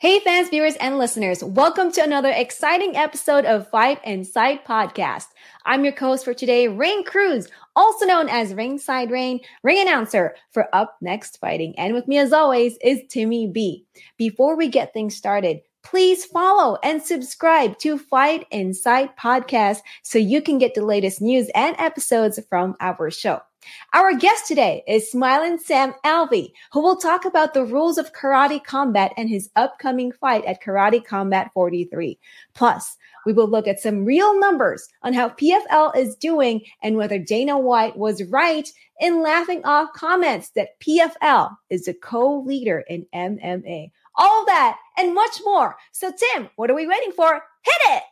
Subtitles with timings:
[0.00, 5.26] Hey, fans, viewers, and listeners, welcome to another exciting episode of Fight In Sight Podcast.
[5.66, 10.74] I'm your host for today, Raine Cruz, also known as Ringside Raine, ring announcer for
[10.74, 11.74] Up Next Fighting.
[11.76, 13.84] And with me, as always, is Timmy B.
[14.16, 20.18] Before we get things started, please follow and subscribe to Fight In Sight Podcast so
[20.18, 23.42] you can get the latest news and episodes from our show.
[23.92, 28.62] Our guest today is Smiling Sam Alvey, who will talk about the rules of karate
[28.62, 32.18] combat and his upcoming fight at Karate Combat 43.
[32.54, 32.96] Plus,
[33.26, 37.58] we will look at some real numbers on how PFL is doing and whether Dana
[37.58, 38.68] White was right
[39.00, 43.90] in laughing off comments that PFL is the co-leader in MMA.
[44.16, 45.76] All that and much more.
[45.92, 47.42] So Tim, what are we waiting for?
[47.62, 48.02] Hit it!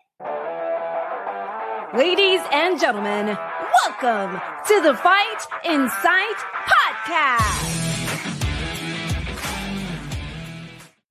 [1.96, 3.38] Ladies and gentlemen,
[3.84, 6.36] welcome to the Fight In Sight
[6.68, 7.74] podcast.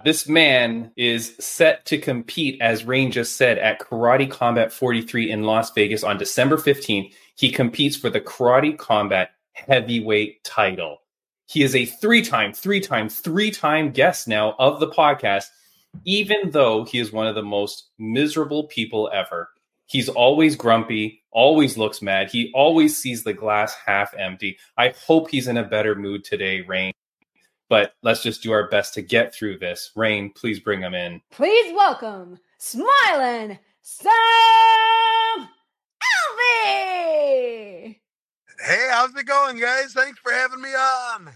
[0.04, 5.44] This man is set to compete, as Raine just said, at Karate Combat 43 in
[5.44, 7.14] Las Vegas on December 15th.
[7.36, 11.00] He competes for the Karate Combat heavyweight title.
[11.48, 15.46] He is a three time, three time, three time guest now of the podcast,
[16.06, 19.50] even though he is one of the most miserable people ever.
[19.88, 22.30] He's always grumpy, always looks mad.
[22.30, 24.58] He always sees the glass half empty.
[24.78, 26.92] I hope he's in a better mood today, Raine.
[27.70, 29.92] But let's just do our best to get through this.
[29.96, 31.22] Raine, please bring him in.
[31.32, 34.12] Please welcome Smiling Sam
[36.04, 37.96] Alvey.
[38.60, 39.94] Hey, how's it going, guys?
[39.94, 41.30] Thanks for having me on.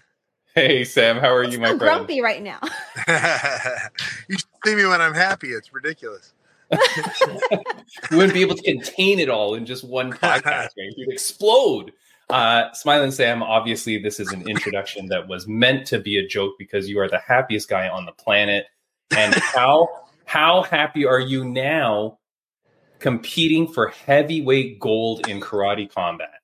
[0.56, 1.80] Hey, Sam, how are you, my I'm friend?
[2.00, 2.60] grumpy right now.
[4.28, 5.50] you should see me when I'm happy.
[5.50, 6.34] It's ridiculous.
[6.72, 10.70] You wouldn't be able to contain it all in just one podcast.
[10.78, 10.94] Right?
[10.96, 11.94] You'd explode.
[12.30, 16.54] Uh, Smiling Sam, obviously, this is an introduction that was meant to be a joke
[16.58, 18.68] because you are the happiest guy on the planet.
[19.16, 19.90] And how
[20.26, 22.20] how happy are you now
[23.00, 26.42] competing for heavyweight gold in karate combat?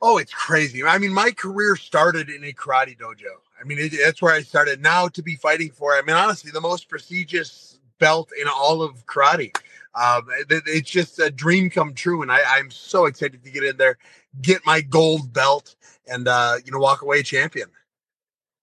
[0.00, 0.82] Oh, it's crazy.
[0.84, 3.34] I mean, my career started in a karate dojo.
[3.60, 4.80] I mean, it, that's where I started.
[4.80, 7.67] Now to be fighting for, I mean, honestly, the most prestigious
[7.98, 9.54] belt in all of karate.
[9.94, 13.64] Um, it, it's just a dream come true, and I, am so excited to get
[13.64, 13.98] in there,
[14.40, 15.74] get my gold belt,
[16.06, 17.68] and uh, you know, walk away champion.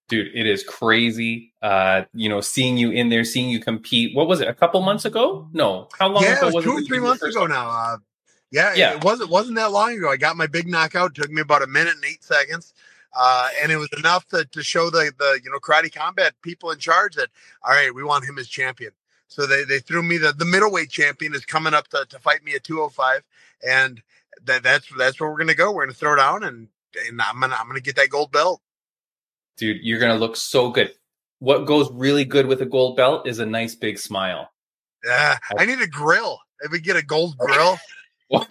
[0.08, 1.52] Dude, it is crazy.
[1.62, 4.16] Uh, you know, seeing you in there, seeing you compete.
[4.16, 4.48] What was it?
[4.48, 5.50] A couple months ago?
[5.52, 6.48] No, how long yeah, ago?
[6.48, 7.70] it was two or three months ago now.
[7.70, 7.98] Uh,
[8.52, 10.10] yeah, yeah, it wasn't wasn't that long ago.
[10.10, 11.18] I got my big knockout.
[11.18, 12.74] It took me about a minute and eight seconds.
[13.18, 16.72] Uh, and it was enough to, to show the the you know karate combat people
[16.72, 17.30] in charge that
[17.64, 18.92] all right, we want him as champion.
[19.28, 22.44] So they, they threw me the, the middleweight champion is coming up to, to fight
[22.44, 23.24] me at 205.
[23.68, 24.02] And
[24.44, 25.72] that that's that's where we're gonna go.
[25.72, 26.68] We're gonna throw down and
[27.08, 28.62] and I'm gonna I'm gonna get that gold belt.
[29.58, 30.92] Dude, you're gonna look so good.
[31.40, 34.50] What goes really good with a gold belt is a nice big smile.
[35.06, 36.40] Yeah, I need a grill.
[36.62, 37.78] If we get a gold grill.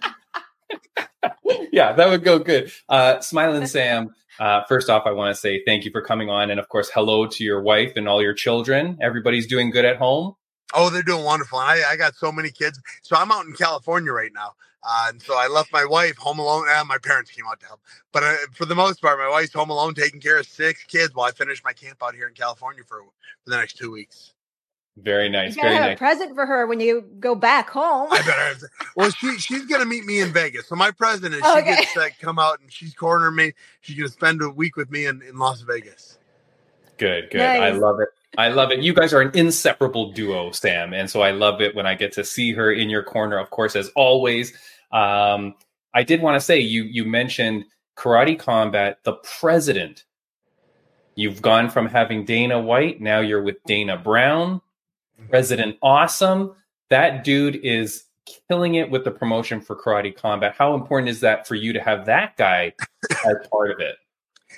[1.71, 2.71] yeah, that would go good.
[2.87, 6.51] Uh, Smiling Sam, uh, first off, I want to say thank you for coming on.
[6.51, 8.97] And of course, hello to your wife and all your children.
[9.01, 10.35] Everybody's doing good at home.
[10.75, 11.59] Oh, they're doing wonderful.
[11.59, 12.79] I, I got so many kids.
[13.01, 14.53] So I'm out in California right now.
[14.87, 16.67] Uh, and so I left my wife home alone.
[16.69, 17.81] Uh, my parents came out to help.
[18.11, 21.15] But uh, for the most part, my wife's home alone taking care of six kids
[21.15, 22.99] while I finish my camp out here in California for,
[23.43, 24.33] for the next two weeks.
[24.97, 25.55] Very nice.
[25.57, 25.95] You very have nice.
[25.95, 28.07] a present for her when you go back home.
[28.11, 28.31] I better.
[28.31, 28.63] Have,
[28.95, 30.67] well, she she's gonna meet me in Vegas.
[30.67, 33.53] So my president, Oh, she gets to come out and she's cornering me.
[33.81, 36.17] She's gonna spend a week with me in, in Las Vegas.
[36.97, 37.41] Good, good.
[37.41, 38.07] I love it.
[38.37, 38.79] I love it.
[38.79, 40.93] You guys are an inseparable duo, Sam.
[40.93, 43.49] And so I love it when I get to see her in your corner, of
[43.49, 44.53] course, as always.
[44.91, 45.55] Um,
[45.93, 47.65] I did want to say you you mentioned
[47.97, 50.03] karate combat, the president.
[51.15, 54.61] You've gone from having Dana White, now you're with Dana Brown,
[55.29, 56.53] President Awesome.
[56.89, 58.03] That dude is
[58.49, 60.55] killing it with the promotion for karate combat.
[60.57, 62.73] How important is that for you to have that guy
[63.11, 63.95] as part of it?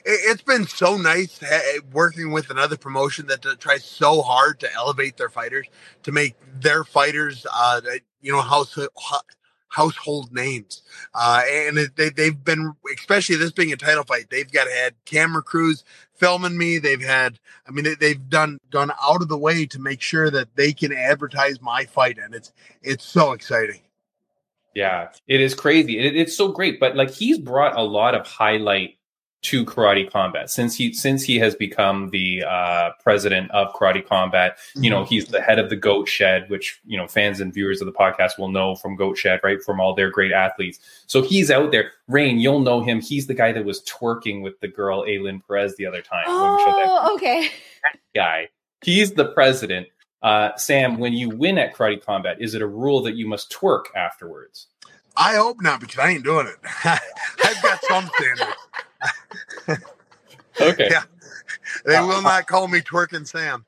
[0.05, 4.73] It, it's been so nice ha- working with another promotion that, tries so hard to
[4.73, 5.67] elevate their fighters,
[6.03, 7.81] to make their fighters, uh,
[8.21, 8.77] you know, house,
[9.69, 10.81] household names.
[11.13, 15.41] Uh, and they, they've been, especially this being a title fight, they've got had camera
[15.41, 15.83] crews
[16.15, 16.79] filming me.
[16.79, 20.29] They've had, I mean, they, they've done gone out of the way to make sure
[20.31, 22.51] that they can advertise my fight, and it's
[22.81, 23.81] it's so exciting.
[24.73, 25.99] Yeah, it is crazy.
[25.99, 28.96] It, it's so great, but like he's brought a lot of highlight
[29.43, 34.57] to karate combat since he since he has become the uh, president of karate combat.
[34.75, 37.79] You know, he's the head of the Goat Shed, which you know fans and viewers
[37.81, 39.61] of the podcast will know from Goat Shed, right?
[39.61, 40.79] From all their great athletes.
[41.05, 41.91] So he's out there.
[42.07, 42.99] Raine, you'll know him.
[42.99, 46.25] He's the guy that was twerking with the girl Ailin Perez the other time.
[46.27, 47.49] when we that Oh, okay.
[48.15, 48.49] guy.
[48.83, 49.87] He's the president.
[50.23, 53.51] Uh, Sam, when you win at karate combat, is it a rule that you must
[53.51, 54.67] twerk afterwards?
[55.15, 56.55] I hope not because I ain't doing it.
[56.85, 58.57] I've got some standards.
[60.61, 60.87] okay.
[60.89, 61.03] Yeah.
[61.85, 63.65] They will not call me twerking Sam.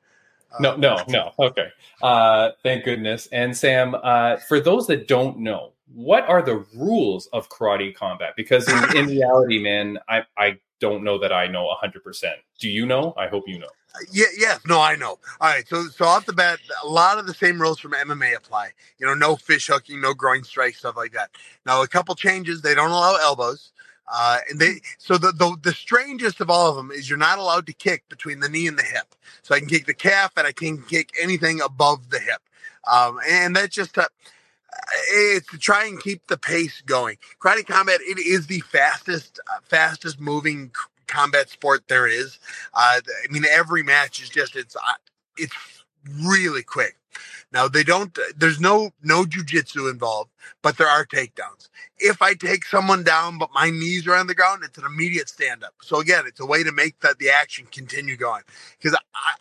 [0.58, 1.32] No, no, no.
[1.38, 1.68] Okay.
[2.02, 3.28] Uh, thank goodness.
[3.30, 8.34] And Sam, uh, for those that don't know, what are the rules of karate combat?
[8.36, 12.32] Because in, in reality, man, I, I don't know that I know 100%.
[12.58, 13.14] Do you know?
[13.16, 13.68] I hope you know.
[14.12, 15.18] Yeah, yes, no, I know.
[15.40, 18.36] All right, so so off the bat, a lot of the same rules from MMA
[18.36, 18.70] apply.
[18.98, 21.30] You know, no fish hooking, no groin strikes, stuff like that.
[21.66, 23.72] Now, a couple changes: they don't allow elbows,
[24.12, 27.38] uh, and they so the, the the strangest of all of them is you're not
[27.38, 29.14] allowed to kick between the knee and the hip.
[29.42, 32.42] So I can kick the calf, and I can kick anything above the hip,
[32.90, 34.08] um, and that's just to
[35.12, 37.16] it's to try and keep the pace going.
[37.40, 40.70] Karate combat it is the fastest uh, fastest moving
[41.06, 42.38] combat sport there is.
[42.72, 44.94] Uh, I mean, every match is just it's uh,
[45.36, 45.54] it's
[46.22, 46.96] really quick.
[47.52, 48.16] Now they don't.
[48.36, 50.30] There's no no jujitsu involved,
[50.62, 51.68] but there are takedowns.
[51.98, 55.28] If I take someone down, but my knees are on the ground, it's an immediate
[55.28, 55.74] stand up.
[55.82, 58.42] So again, it's a way to make that the action continue going.
[58.78, 58.96] Because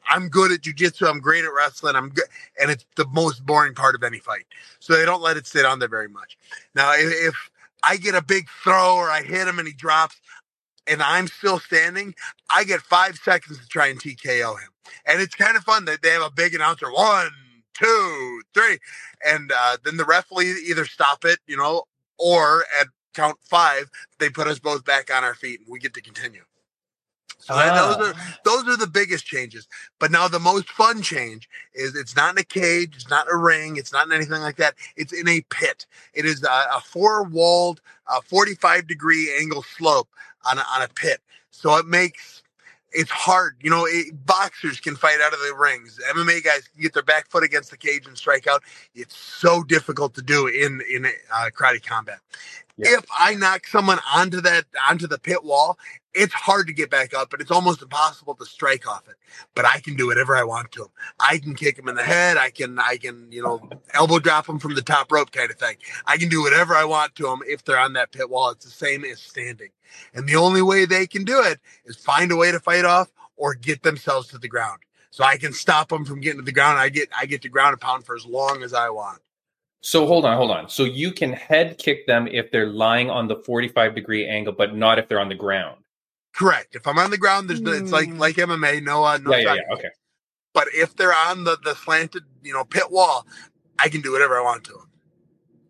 [0.09, 2.25] I'm good at jujitsu, I'm great at wrestling, I'm good,
[2.59, 4.45] and it's the most boring part of any fight.
[4.79, 6.37] So they don't let it sit on there very much.
[6.73, 7.51] Now, if, if
[7.83, 10.15] I get a big throw or I hit him and he drops,
[10.87, 12.15] and I'm still standing,
[12.49, 14.69] I get five seconds to try and TKO him.
[15.05, 17.29] And it's kind of fun that they have a big announcer, one,
[17.79, 18.77] two, three.
[19.25, 21.83] And uh, then the ref will either stop it, you know,
[22.17, 23.89] or at count five,
[24.19, 26.43] they put us both back on our feet and we get to continue.
[27.39, 28.37] So that, those are ah.
[28.43, 29.67] those are the biggest changes.
[29.97, 33.33] But now the most fun change is it's not in a cage, it's not in
[33.33, 34.75] a ring, it's not in anything like that.
[34.97, 35.85] It's in a pit.
[36.13, 40.09] It is a, a four walled, uh, 45 degree angle slope
[40.45, 41.21] on a, on a pit.
[41.51, 42.43] So it makes
[42.91, 43.55] it's hard.
[43.61, 45.99] You know, it, boxers can fight out of the rings.
[46.11, 48.63] MMA guys can get their back foot against the cage and strike out.
[48.95, 52.19] It's so difficult to do in in uh, karate combat.
[52.77, 52.97] Yeah.
[52.97, 55.77] If I knock someone onto that onto the pit wall,
[56.13, 59.15] it's hard to get back up, but it's almost impossible to strike off it.
[59.55, 60.89] But I can do whatever I want to him.
[61.19, 62.37] I can kick him in the head.
[62.37, 63.61] I can, I can, you know,
[63.93, 65.77] elbow drop him from the top rope kind of thing.
[66.05, 68.49] I can do whatever I want to them if they're on that pit wall.
[68.49, 69.69] It's the same as standing.
[70.13, 73.11] And the only way they can do it is find a way to fight off
[73.37, 74.79] or get themselves to the ground.
[75.11, 76.79] So I can stop them from getting to the ground.
[76.79, 79.21] I get, I get to ground and pound for as long as I want.
[79.81, 80.69] So hold on, hold on.
[80.69, 84.75] So you can head kick them if they're lying on the 45 degree angle, but
[84.75, 85.77] not if they're on the ground.
[86.33, 86.75] Correct.
[86.75, 87.81] If I'm on the ground, there's mm.
[87.81, 89.31] it's like like MMA, no uh, no.
[89.31, 89.89] Yeah, yeah, yeah, Okay.
[90.53, 93.25] But if they're on the the slanted, you know, pit wall,
[93.77, 94.89] I can do whatever I want to them.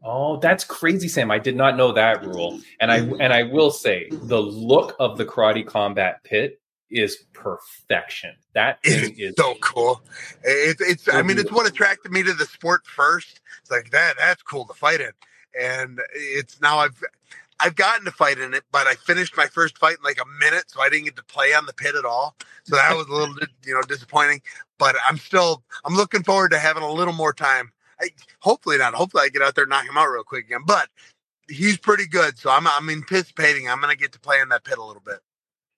[0.01, 1.29] Oh, that's crazy, Sam.
[1.29, 2.59] I did not know that rule.
[2.79, 8.35] And I and I will say the look of the karate combat pit is perfection.
[8.53, 10.01] That thing is so cool.
[10.43, 13.41] It's it's so I mean it's what attracted me to the sport first.
[13.61, 15.11] It's like that that's cool to fight in.
[15.59, 17.03] And it's now I've
[17.59, 20.39] I've gotten to fight in it, but I finished my first fight in like a
[20.39, 22.35] minute, so I didn't get to play on the pit at all.
[22.63, 23.35] So that was a little,
[23.65, 24.41] you know, disappointing.
[24.77, 27.71] But I'm still, I'm looking forward to having a little more time.
[28.01, 28.09] I,
[28.39, 28.93] hopefully not.
[28.93, 30.61] Hopefully I get out there knock him out real quick again.
[30.65, 30.89] But
[31.49, 34.63] he's pretty good, so I'm, I'm anticipating I'm going to get to play in that
[34.63, 35.19] pit a little bit.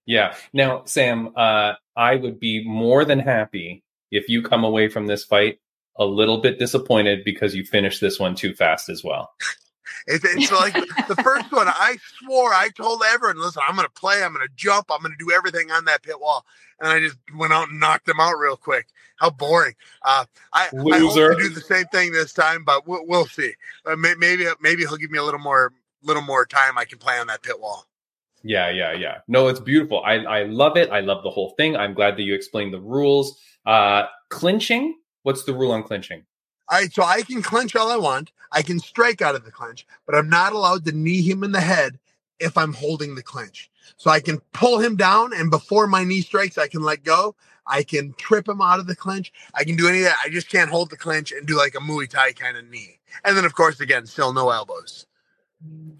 [0.05, 0.35] Yeah.
[0.53, 5.23] Now, Sam, uh, I would be more than happy if you come away from this
[5.23, 5.59] fight
[5.97, 9.31] a little bit disappointed because you finished this one too fast as well.
[10.07, 10.73] It's, it's like
[11.07, 11.67] the first one.
[11.67, 14.23] I swore I told everyone, "Listen, I'm going to play.
[14.23, 14.87] I'm going to jump.
[14.89, 16.45] I'm going to do everything on that pit wall."
[16.79, 18.87] And I just went out and knocked them out real quick.
[19.17, 19.75] How boring!
[20.01, 23.53] Uh, I, I hope to do the same thing this time, but we'll, we'll see.
[23.85, 26.77] Uh, maybe maybe he'll give me a little more little more time.
[26.77, 27.85] I can play on that pit wall.
[28.43, 29.19] Yeah, yeah, yeah.
[29.27, 30.01] No, it's beautiful.
[30.03, 30.89] I I love it.
[30.89, 31.75] I love the whole thing.
[31.75, 33.39] I'm glad that you explained the rules.
[33.65, 34.97] Uh, clinching.
[35.23, 36.25] What's the rule on clinching?
[36.71, 38.31] All right, so I can clinch all I want.
[38.53, 41.51] I can strike out of the clinch, but I'm not allowed to knee him in
[41.51, 41.99] the head
[42.39, 43.69] if I'm holding the clinch.
[43.97, 47.35] So I can pull him down, and before my knee strikes, I can let go.
[47.67, 49.33] I can trip him out of the clinch.
[49.53, 50.17] I can do any of that.
[50.23, 52.99] I just can't hold the clinch and do like a Muay Thai kind of knee.
[53.25, 55.07] And then, of course, again, still no elbows.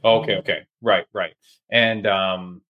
[0.06, 1.34] Okay, okay, right, right.
[1.70, 2.62] And um,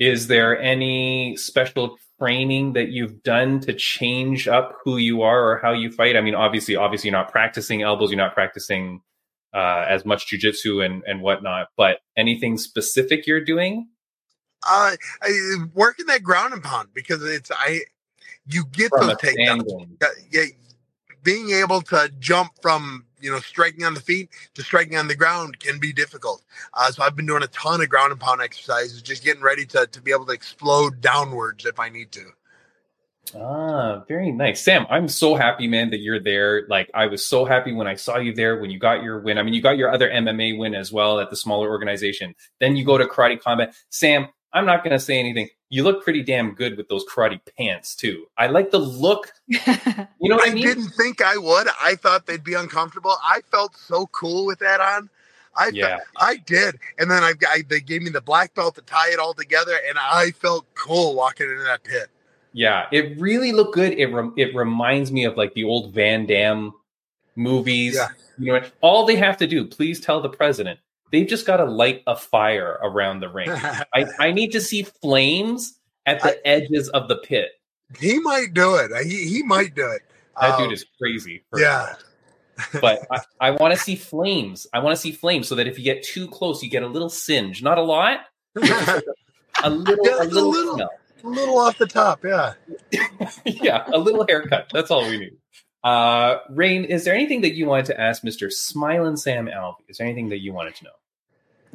[0.00, 5.58] is there any special training that you've done to change up who you are or
[5.58, 6.16] how you fight?
[6.16, 9.02] I mean, obviously, obviously, you're not practicing elbows, you're not practicing
[9.54, 11.68] uh, as much jujitsu and and whatnot.
[11.76, 13.88] But anything specific you're doing?
[14.66, 17.82] Uh, I, working that ground and pound because it's I.
[18.50, 19.88] You get From those takedowns.
[20.30, 20.44] Yeah,
[21.22, 25.16] being able to jump from you know striking on the feet to striking on the
[25.16, 26.42] ground can be difficult.
[26.74, 29.66] Uh, so I've been doing a ton of ground and pound exercises, just getting ready
[29.66, 32.24] to to be able to explode downwards if I need to.
[33.36, 34.62] Ah, very nice.
[34.62, 36.66] Sam, I'm so happy, man, that you're there.
[36.68, 39.38] Like, I was so happy when I saw you there when you got your win.
[39.38, 42.34] I mean, you got your other MMA win as well at the smaller organization.
[42.58, 43.74] Then you go to Karate Combat.
[43.90, 45.48] Sam, I'm not going to say anything.
[45.70, 48.26] You look pretty damn good with those karate pants, too.
[48.38, 49.32] I like the look.
[50.20, 50.66] You know what I, I mean?
[50.66, 51.68] didn't think I would.
[51.80, 53.14] I thought they'd be uncomfortable.
[53.24, 55.08] I felt so cool with that on.
[55.56, 55.98] I Yeah.
[56.16, 59.18] I did, and then I, I they gave me the black belt to tie it
[59.18, 62.08] all together, and I felt cool walking into that pit.
[62.52, 63.92] Yeah, it really looked good.
[63.92, 66.72] It rem- it reminds me of like the old Van Damme
[67.36, 67.94] movies.
[67.94, 68.08] Yeah.
[68.38, 70.80] You know, all they have to do, please tell the president,
[71.12, 73.48] they've just got to light a fire around the ring.
[73.94, 77.50] I, I need to see flames at the edges of the pit.
[77.98, 78.90] he might do it.
[79.06, 80.02] He he might do it.
[80.40, 81.44] That Um, dude is crazy.
[81.56, 81.94] yeah.
[82.80, 84.66] But I, I want to see flames.
[84.74, 86.88] I want to see flames so that if you get too close, you get a
[86.88, 87.62] little singe.
[87.62, 88.22] Not a lot,
[88.56, 90.80] a little, Just a a little, little.
[91.22, 92.24] a little off the top.
[92.24, 92.54] Yeah.
[93.44, 94.70] yeah, a little haircut.
[94.72, 95.36] That's all we need.
[95.84, 98.52] Uh, Raine, is there anything that you wanted to ask Mr.
[98.52, 99.76] Smiling Sam Alvey?
[99.88, 100.90] Is there anything that you wanted to know?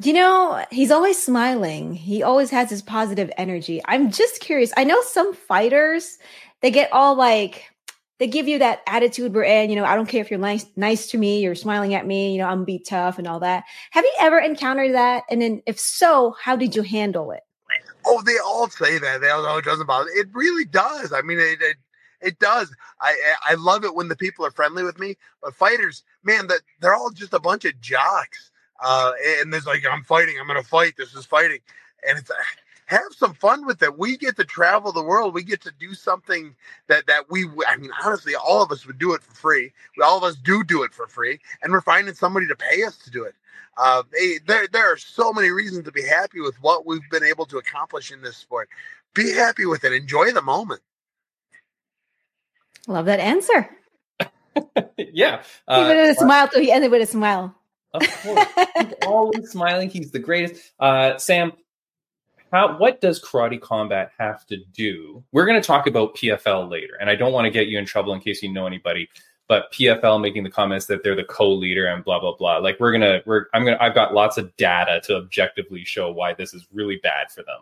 [0.02, 1.94] You know, he's always smiling.
[1.94, 3.80] He always has his positive energy.
[3.84, 4.72] I'm just curious.
[4.76, 6.18] I know some fighters,
[6.60, 7.70] they get all like,
[8.18, 10.66] they give you that attitude where, and you know, I don't care if you're nice,
[10.76, 13.40] nice to me, you're smiling at me, you know, I'm gonna be tough and all
[13.40, 13.64] that.
[13.92, 15.24] Have you ever encountered that?
[15.30, 17.42] And then, if so, how did you handle it?
[18.06, 19.20] Oh, they all say that.
[19.20, 20.10] They all know it doesn't bother.
[20.14, 21.12] It really does.
[21.12, 21.76] I mean, it it,
[22.24, 22.74] it does.
[23.00, 25.16] I I love it when the people are friendly with me.
[25.42, 28.50] But fighters, man, that they're all just a bunch of jocks.
[28.82, 30.36] Uh, and there's like, I'm fighting.
[30.40, 30.94] I'm gonna fight.
[30.96, 31.60] This is fighting,
[32.08, 32.30] and it's
[32.86, 33.98] have some fun with it.
[33.98, 35.32] We get to travel the world.
[35.32, 36.54] We get to do something
[36.88, 37.46] that that we.
[37.66, 39.72] I mean, honestly, all of us would do it for free.
[39.96, 42.82] We, all of us do do it for free, and we're finding somebody to pay
[42.84, 43.34] us to do it.
[43.76, 44.02] Uh,
[44.46, 47.58] there, there are so many reasons to be happy with what we've been able to
[47.58, 48.68] accomplish in this sport.
[49.14, 49.92] Be happy with it.
[49.92, 50.80] Enjoy the moment.
[52.86, 53.70] Love that answer.
[54.98, 55.42] yeah.
[55.70, 57.54] Even with a smile, so he ended with a smile.
[57.92, 58.46] Of course.
[58.78, 59.88] He's always smiling.
[59.88, 60.72] He's the greatest.
[60.78, 61.52] Uh, Sam,
[62.52, 65.24] how what does karate combat have to do?
[65.32, 67.86] We're going to talk about PFL later, and I don't want to get you in
[67.86, 69.08] trouble in case you know anybody.
[69.46, 72.58] But PFL making the comments that they're the co-leader and blah blah blah.
[72.58, 76.34] Like we're gonna, we're I'm gonna, I've got lots of data to objectively show why
[76.34, 77.60] this is really bad for them.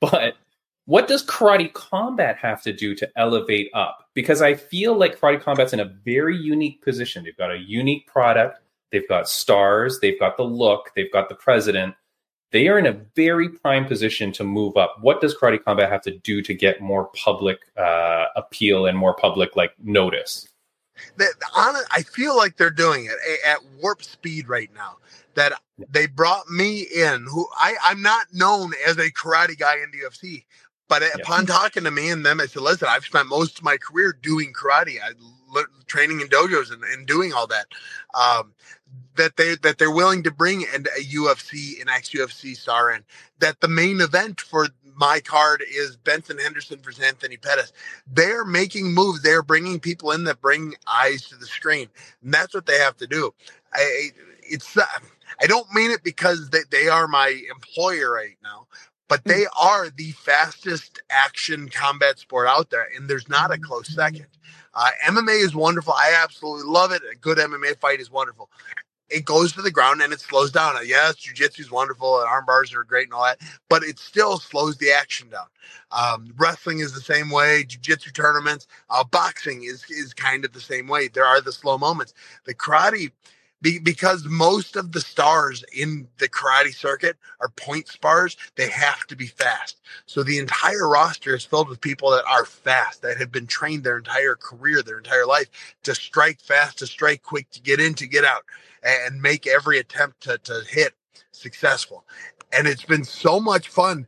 [0.00, 0.36] But
[0.86, 4.08] what does karate combat have to do to elevate up?
[4.14, 7.24] Because I feel like karate combat's in a very unique position.
[7.24, 8.60] They've got a unique product.
[8.92, 9.98] They've got stars.
[10.00, 10.92] They've got the look.
[10.94, 11.94] They've got the president.
[12.52, 14.96] They are in a very prime position to move up.
[15.00, 19.14] What does karate combat have to do to get more public uh, appeal and more
[19.14, 20.48] public like notice?
[21.18, 24.96] That on I feel like they're doing it at warp speed right now.
[25.34, 25.52] That
[25.90, 30.06] they brought me in, who I I'm not known as a karate guy in the
[30.88, 33.76] But upon talking to me and them, I said, "Listen, I've spent most of my
[33.76, 34.98] career doing karate.
[35.02, 35.12] I
[35.86, 37.66] training in dojos and, and doing all that."
[38.14, 38.54] Um,
[39.16, 43.02] that they that they're willing to bring and a UFC an ex UFC star in.
[43.40, 47.72] That the main event for my card is Benson Henderson versus Anthony Pettis.
[48.06, 49.22] They're making moves.
[49.22, 51.88] They're bringing people in that bring eyes to the screen,
[52.22, 53.34] and that's what they have to do.
[53.72, 54.10] I
[54.42, 54.84] it's uh,
[55.40, 58.66] I don't mean it because they, they are my employer right now,
[59.08, 63.94] but they are the fastest action combat sport out there, and there's not a close
[63.94, 64.26] second.
[64.74, 65.94] Uh, MMA is wonderful.
[65.94, 67.02] I absolutely love it.
[67.10, 68.50] A good MMA fight is wonderful
[69.08, 70.74] it goes to the ground and it slows down.
[70.84, 74.38] Yes, jujitsu is wonderful and arm bars are great and all that, but it still
[74.38, 75.46] slows the action down.
[75.92, 77.64] Um, wrestling is the same way.
[77.64, 81.08] Jujitsu tournaments, uh, boxing is is kind of the same way.
[81.08, 82.14] There are the slow moments.
[82.44, 83.12] The karate,
[83.66, 89.06] be, because most of the stars in the karate circuit are point spars, they have
[89.08, 89.80] to be fast.
[90.06, 93.84] So the entire roster is filled with people that are fast, that have been trained
[93.84, 95.48] their entire career, their entire life
[95.84, 98.44] to strike fast, to strike quick, to get in, to get out
[98.84, 100.94] and make every attempt to, to hit
[101.32, 102.04] successful.
[102.52, 104.06] And it's been so much fun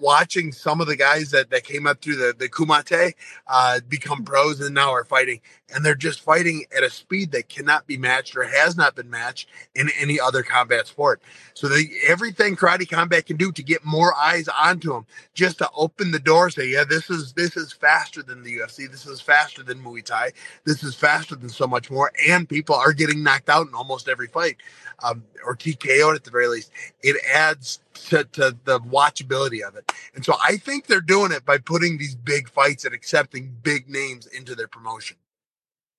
[0.00, 3.14] watching some of the guys that, that came up through the, the Kumite
[3.48, 5.40] uh, become pros and now are fighting.
[5.74, 9.10] And they're just fighting at a speed that cannot be matched or has not been
[9.10, 11.22] matched in any other combat sport.
[11.54, 11.68] So
[12.06, 16.18] everything karate combat can do to get more eyes onto them, just to open the
[16.18, 18.90] door, say, yeah, this is this is faster than the UFC.
[18.90, 20.32] This is faster than Muay Thai.
[20.64, 22.12] This is faster than so much more.
[22.28, 24.56] And people are getting knocked out in almost every fight
[25.02, 26.70] um, or TKO'd at the very least.
[27.02, 29.92] It adds to, to the watchability of it.
[30.14, 33.88] And so I think they're doing it by putting these big fights and accepting big
[33.88, 35.16] names into their promotion.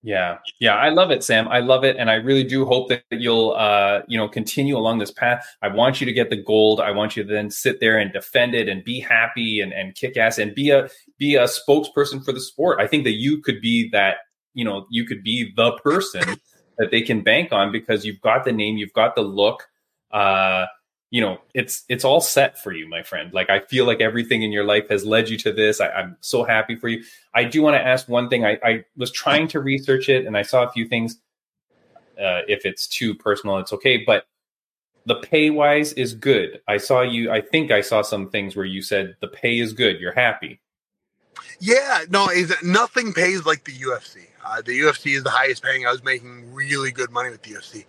[0.03, 1.47] Yeah, yeah, I love it, Sam.
[1.47, 4.97] I love it, and I really do hope that you'll, uh, you know, continue along
[4.97, 5.45] this path.
[5.61, 6.79] I want you to get the gold.
[6.81, 9.93] I want you to then sit there and defend it and be happy and and
[9.93, 10.89] kick ass and be a
[11.19, 12.79] be a spokesperson for the sport.
[12.79, 14.17] I think that you could be that.
[14.55, 16.23] You know, you could be the person
[16.77, 19.67] that they can bank on because you've got the name, you've got the look.
[20.11, 20.65] Uh,
[21.11, 23.31] you know it's it's all set for you my friend.
[23.33, 25.79] Like i feel like everything in your life has led you to this.
[25.79, 27.03] I, am so happy for you.
[27.35, 28.45] I do want to ask one thing.
[28.45, 31.19] I, I, was trying to research it and i saw a few things
[32.17, 34.25] uh, if it's too personal it's okay but
[35.05, 36.61] the pay wise is good.
[36.67, 39.73] I saw you i think i saw some things where you said the pay is
[39.73, 40.61] good you're happy.
[41.59, 45.85] Yeah no is nothing pays like the ufc uh, the UFC is the highest paying.
[45.85, 47.85] I was making really good money with the UFC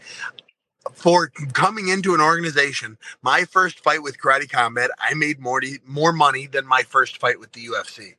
[0.93, 6.13] for coming into an organization, my first fight with Karate Combat, I made more more
[6.13, 8.15] money than my first fight with the UFC,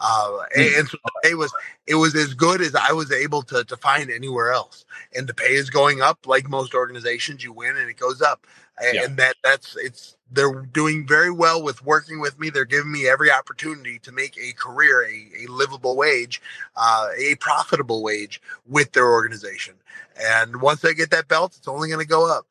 [0.00, 1.52] uh, and, and, so it was
[1.86, 4.84] it was as good as I was able to to find anywhere else.
[5.14, 7.44] And the pay is going up, like most organizations.
[7.44, 8.46] You win and it goes up,
[8.82, 9.04] yeah.
[9.04, 12.50] and that that's it's they're doing very well with working with me.
[12.50, 16.42] They're giving me every opportunity to make a career, a, a livable wage,
[16.76, 19.74] uh, a profitable wage with their organization.
[20.20, 22.46] And once I get that belt, it's only going to go up.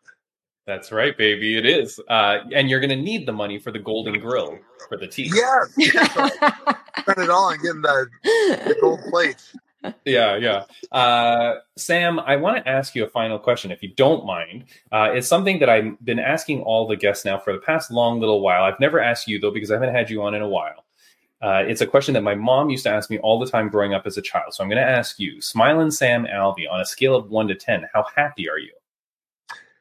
[0.66, 1.58] That's right, baby.
[1.58, 2.00] It is.
[2.10, 5.34] Uh, and you're going to need the money for the golden grill for the teeth.
[5.34, 5.72] Yes.
[5.74, 9.56] Spend it all on getting the, the gold plates.
[10.06, 10.64] Yeah, yeah.
[10.92, 14.66] Uh, Sam, I want to ask you a final question, if you don't mind.
[14.92, 18.20] Uh, it's something that I've been asking all the guests now for the past long
[18.20, 18.64] little while.
[18.64, 20.86] I've never asked you though because I haven't had you on in a while.
[21.42, 23.94] Uh, it's a question that my mom used to ask me all the time growing
[23.94, 24.54] up as a child.
[24.54, 27.56] So I'm going to ask you, Smiling Sam Alvey, on a scale of one to
[27.56, 28.72] 10, how happy are you?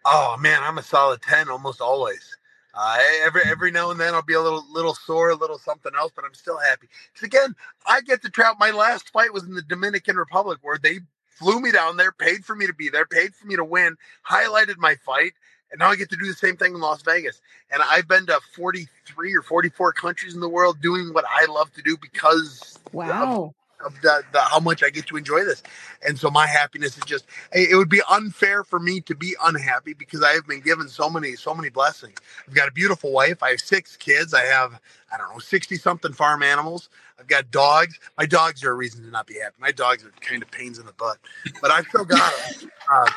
[0.05, 2.36] Oh, man, I'm a solid 10 almost always.
[2.77, 5.93] Uh, every every now and then I'll be a little little sore, a little something
[5.97, 6.89] else, but I'm still happy.
[7.13, 7.57] Because again,
[7.87, 8.57] I get to travel.
[8.61, 12.45] My last fight was in the Dominican Republic, where they flew me down there, paid
[12.45, 13.97] for me to be there, paid for me to win,
[14.29, 15.33] highlighted my fight,
[15.71, 17.41] and now I get to do the same thing in Las Vegas.
[17.71, 21.73] And I've been to 43 or 44 countries in the world doing what I love
[21.75, 23.45] to do because wow.
[23.45, 23.55] Of,
[23.85, 25.63] of the, the, how much I get to enjoy this.
[26.07, 29.95] And so my happiness is just it would be unfair for me to be unhappy
[29.95, 32.17] because I have been given so many so many blessings.
[32.47, 34.81] I've got a beautiful wife, I have six kids, I have
[35.13, 36.89] I don't know 60 something farm animals.
[37.19, 37.99] I've got dogs.
[38.19, 39.55] My dogs are a reason to not be happy.
[39.59, 41.19] My dogs are kind of pains in the butt,
[41.63, 42.71] but I've still got them.
[42.89, 43.11] Uh,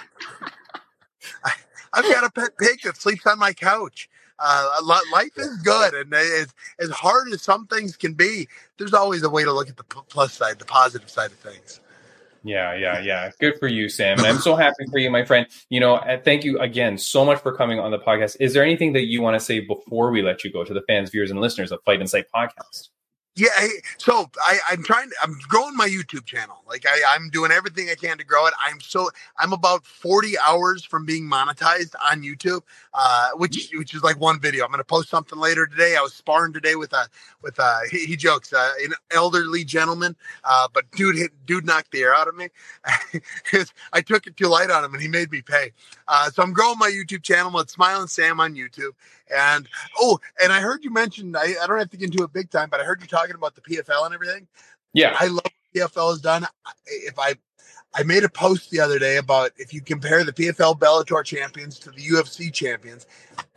[1.43, 1.51] I,
[1.93, 4.09] I've got a pet pig that sleeps on my couch.
[4.41, 4.79] Uh,
[5.11, 8.47] life is good, and as as hard as some things can be,
[8.77, 11.79] there's always a way to look at the plus side, the positive side of things.
[12.43, 13.31] Yeah, yeah, yeah.
[13.39, 14.17] Good for you, Sam.
[14.17, 15.45] And I'm so happy for you, my friend.
[15.69, 18.37] You know, thank you again so much for coming on the podcast.
[18.39, 20.81] Is there anything that you want to say before we let you go to the
[20.87, 22.89] fans, viewers, and listeners of Fight and Insight Podcast?
[23.35, 23.47] Yeah,
[23.97, 25.09] so I, I'm trying.
[25.09, 26.57] To, I'm growing my YouTube channel.
[26.67, 28.53] Like I, I'm doing everything I can to grow it.
[28.65, 32.61] I'm so I'm about 40 hours from being monetized on YouTube,
[32.93, 34.65] uh, which which is like one video.
[34.65, 35.95] I'm gonna post something later today.
[35.95, 37.07] I was sparring today with a
[37.41, 41.91] with a he, he jokes uh, an elderly gentleman, uh, but dude hit dude knocked
[41.91, 42.49] the air out of me.
[43.93, 45.71] I took it too light on him, and he made me pay.
[46.09, 47.57] Uh, so I'm growing my YouTube channel.
[47.59, 48.91] It's Smiling Sam on YouTube.
[49.33, 49.67] And
[49.99, 52.49] oh, and I heard you mention I, I don't have to get into it big
[52.49, 54.47] time, but I heard you talking about the PFL and everything.
[54.93, 56.45] Yeah, I love what PFL has done.
[56.87, 57.35] If I
[57.93, 61.79] I made a post the other day about if you compare the PFL Bellator champions
[61.79, 63.07] to the UFC champions,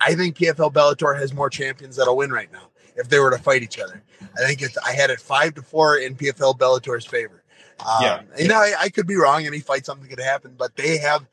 [0.01, 3.39] I think PFL Bellator has more champions that'll win right now if they were to
[3.39, 4.03] fight each other.
[4.21, 7.43] I think it's I had it five to four in PFL Bellator's favor.
[7.81, 8.59] Um, yeah, yeah.
[8.59, 9.47] I, I could be wrong.
[9.47, 11.27] Any fight, something could happen, but they have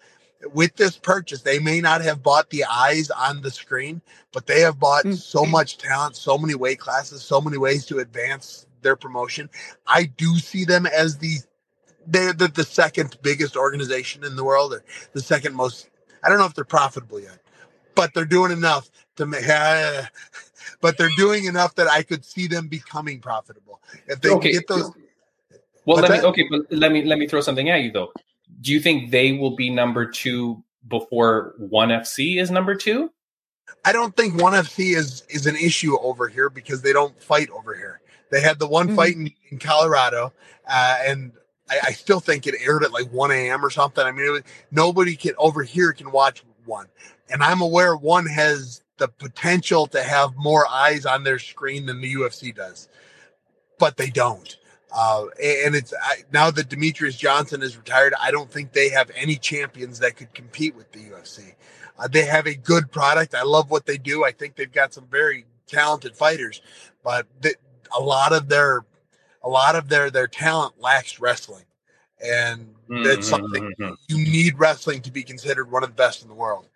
[0.53, 4.61] with this purchase, they may not have bought the eyes on the screen, but they
[4.61, 5.15] have bought mm-hmm.
[5.15, 9.49] so much talent, so many weight classes, so many ways to advance their promotion.
[9.85, 11.37] I do see them as the
[12.07, 15.89] they're the, the second biggest organization in the world, or the second most.
[16.23, 17.39] I don't know if they're profitable yet,
[17.93, 19.47] but they're doing enough to make.
[19.47, 20.03] Uh,
[20.81, 24.53] but they're doing enough that I could see them becoming profitable if they okay.
[24.53, 24.91] get those.
[25.85, 28.13] Well, let that, me okay, but let me let me throw something at you though
[28.61, 33.11] do you think they will be number two before One FC is number two?
[33.85, 37.49] I don't think One FC is is an issue over here because they don't fight
[37.51, 38.01] over here.
[38.31, 38.95] They had the one mm-hmm.
[38.95, 40.33] fight in, in Colorado,
[40.67, 41.31] uh, and
[41.69, 43.65] I, I, still think it aired at like 1 a.m.
[43.65, 44.05] or something.
[44.05, 46.87] I mean, was, nobody can over here can watch one,
[47.29, 52.01] and I'm aware one has the potential to have more eyes on their screen than
[52.01, 52.87] the UFC does,
[53.79, 54.57] but they don't.
[54.91, 59.11] Uh, and it's I, now that Demetrious Johnson is retired, I don't think they have
[59.15, 61.53] any champions that could compete with the UFC.
[61.97, 63.35] Uh, they have a good product.
[63.35, 64.23] I love what they do.
[64.23, 66.61] I think they've got some very talented fighters,
[67.03, 67.27] but
[67.95, 68.85] a lot of their
[69.43, 71.65] a lot of their their talent lacks wrestling.
[72.21, 72.75] and
[73.05, 73.93] that's something mm-hmm.
[74.07, 76.67] you need wrestling to be considered one of the best in the world.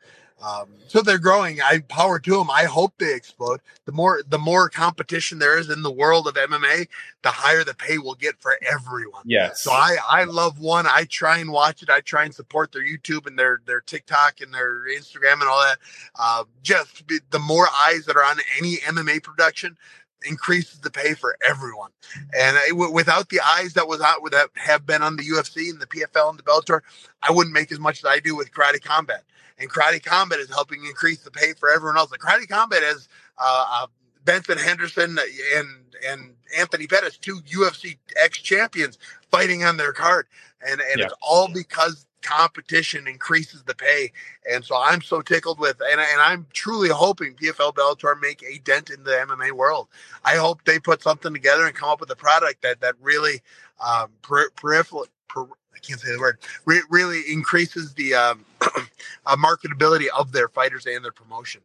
[0.41, 1.61] Um, so they're growing.
[1.61, 2.51] I power to them.
[2.51, 3.61] I hope they explode.
[3.85, 6.87] The more the more competition there is in the world of MMA,
[7.21, 9.23] the higher the pay will get for everyone.
[9.25, 9.61] Yes.
[9.61, 10.85] So I I love one.
[10.85, 11.89] I try and watch it.
[11.89, 15.61] I try and support their YouTube and their their TikTok and their Instagram and all
[15.63, 15.77] that.
[16.19, 19.77] Uh, just the more eyes that are on any MMA production,
[20.25, 21.91] increases the pay for everyone.
[22.37, 25.79] And it, without the eyes that was out that have been on the UFC and
[25.79, 26.81] the PFL and the Bellator,
[27.21, 29.23] I wouldn't make as much as I do with Karate Combat
[29.59, 32.09] and Karate Combat is helping increase the pay for everyone else.
[32.09, 33.87] The Karate Combat has uh, uh,
[34.25, 35.17] Benson Henderson
[35.55, 35.67] and
[36.07, 38.97] and Anthony Pettis, two UFC ex champions,
[39.31, 40.27] fighting on their card,
[40.65, 41.05] and and yeah.
[41.05, 44.11] it's all because competition increases the pay.
[44.49, 48.59] And so I'm so tickled with, and, and I'm truly hoping PFL Bellator make a
[48.59, 49.89] dent in the MMA world.
[50.25, 53.41] I hope they put something together and come up with a product that that really
[53.85, 60.07] um, peripheral, per, I can't say the word, re- really increases the um, uh, marketability
[60.17, 61.61] of their fighters and their promotion.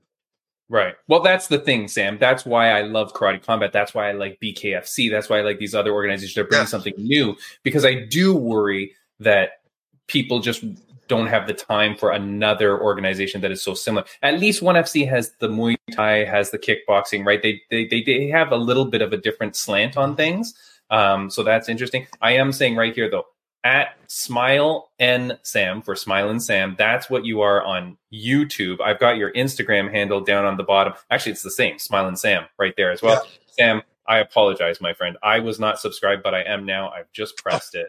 [0.70, 0.96] Right.
[1.06, 2.18] Well, that's the thing, Sam.
[2.18, 3.72] That's why I love Karate Combat.
[3.72, 5.10] That's why I like BKFC.
[5.10, 8.36] That's why I like these other organizations that are bringing something new because I do
[8.36, 9.62] worry that
[10.08, 10.62] people just
[11.08, 14.04] don't have the time for another organization that is so similar.
[14.22, 17.42] At least ONE FC has the Muay Thai, has the kickboxing, right?
[17.42, 20.54] They they they, they have a little bit of a different slant on things.
[20.90, 22.06] Um, so that's interesting.
[22.20, 23.24] I am saying right here though,
[23.64, 26.74] at Smile and Sam for Smile and Sam.
[26.78, 28.80] That's what you are on YouTube.
[28.80, 30.94] I've got your Instagram handle down on the bottom.
[31.10, 33.22] Actually, it's the same, Smile and Sam, right there as well.
[33.24, 33.30] Yeah.
[33.46, 35.16] Sam, I apologize, my friend.
[35.22, 36.90] I was not subscribed, but I am now.
[36.90, 37.88] I've just pressed it.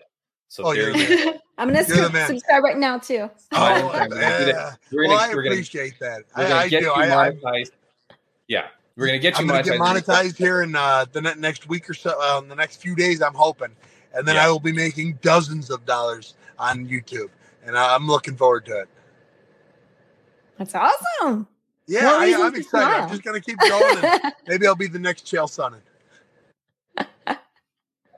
[0.49, 3.29] So oh, there you I'm gonna subscribe right now too.
[3.51, 4.73] Oh, yeah.
[4.91, 6.23] We're gonna, well, I appreciate that.
[6.35, 6.91] I, I do.
[6.91, 7.65] I, I,
[8.47, 9.65] yeah, we're gonna get you I'm monetized.
[9.65, 12.17] Get monetized here in uh, the next week or so.
[12.19, 13.75] Uh, in the next few days, I'm hoping
[14.13, 14.45] and then yeah.
[14.45, 17.29] I will be making dozens of dollars on YouTube,
[17.65, 18.89] and I'm looking forward to it.
[20.57, 21.47] That's awesome.
[21.87, 22.67] Yeah, I, am excited.
[22.67, 23.03] Smile.
[23.03, 25.81] I'm just gonna keep going, and maybe I'll be the next Chael Sonnen.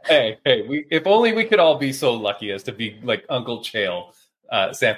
[0.06, 3.26] hey, hey, we if only we could all be so lucky as to be like
[3.30, 4.14] Uncle Chael.
[4.52, 4.98] Uh, Sam,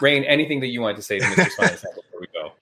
[0.00, 1.50] Raine, anything that you wanted to say to Mr.
[1.50, 2.52] Sonnen before we go?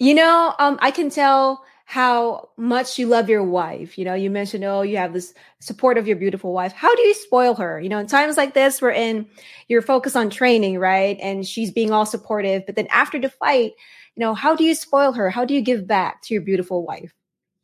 [0.00, 3.96] You know, um, I can tell how much you love your wife.
[3.96, 6.72] You know, you mentioned, oh, you have this support of your beautiful wife.
[6.72, 7.80] How do you spoil her?
[7.80, 9.28] You know, in times like this, we're in
[9.68, 11.16] your focus on training, right?
[11.22, 12.66] And she's being all supportive.
[12.66, 13.74] But then after the fight,
[14.16, 15.30] you know, how do you spoil her?
[15.30, 17.14] How do you give back to your beautiful wife?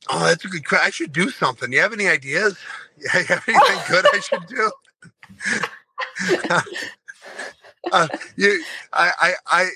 [0.09, 0.87] Oh, that's a good question.
[0.87, 1.73] I should do something.
[1.73, 2.57] You have any ideas?
[2.99, 4.73] Yeah, you have anything good I should do?
[7.91, 9.33] uh, you, I, I,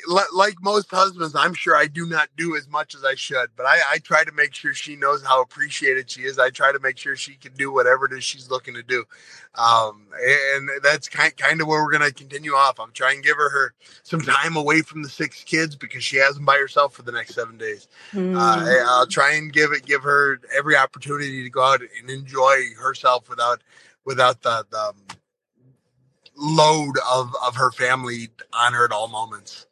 [0.09, 3.49] I, like most husbands, I'm sure I do not do as much as I should,
[3.57, 6.39] but I, I try to make sure she knows how appreciated she is.
[6.39, 9.05] I try to make sure she can do whatever it is she's looking to do.
[9.57, 12.79] Um, and that's kind, kind of where we're going to continue off.
[12.79, 16.17] I'm trying to give her, her some time away from the six kids because she
[16.19, 17.89] has them by herself for the next seven days.
[18.13, 18.37] Mm.
[18.37, 22.57] Uh, I'll try and give it, give her every opportunity to go out and enjoy
[22.81, 23.63] herself without,
[24.05, 24.95] without the, the, um,
[26.37, 29.67] load of of her family on her at all moments.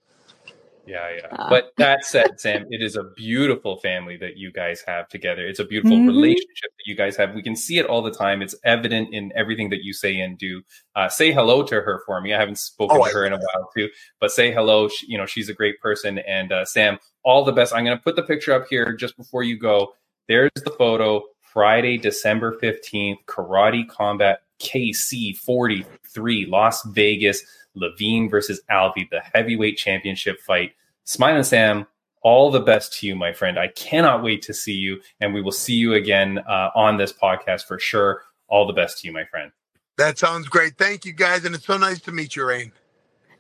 [0.86, 1.26] Yeah, yeah.
[1.30, 5.46] Uh, but that said, Sam, it is a beautiful family that you guys have together.
[5.46, 6.08] It's a beautiful mm-hmm.
[6.08, 7.34] relationship that you guys have.
[7.34, 8.42] We can see it all the time.
[8.42, 10.62] It's evident in everything that you say and do.
[10.94, 12.34] Uh, say hello to her for me.
[12.34, 13.88] I haven't spoken oh, to her in a while too,
[14.20, 14.88] but say hello.
[14.88, 16.18] She, you know, she's a great person.
[16.18, 17.74] And uh, Sam, all the best.
[17.74, 19.94] I'm going to put the picture up here just before you go.
[20.28, 21.22] There's the photo.
[21.40, 27.42] Friday, December 15th, Karate Combat KC 43, Las Vegas,
[27.74, 30.72] Levine versus Alvey, the heavyweight championship fight.
[31.04, 31.86] Smile and Sam,
[32.22, 33.58] all the best to you, my friend.
[33.58, 37.12] I cannot wait to see you, and we will see you again uh, on this
[37.12, 38.22] podcast for sure.
[38.48, 39.52] All the best to you, my friend.
[39.98, 40.76] That sounds great.
[40.76, 42.72] Thank you, guys, and it's so nice to meet you, Raine.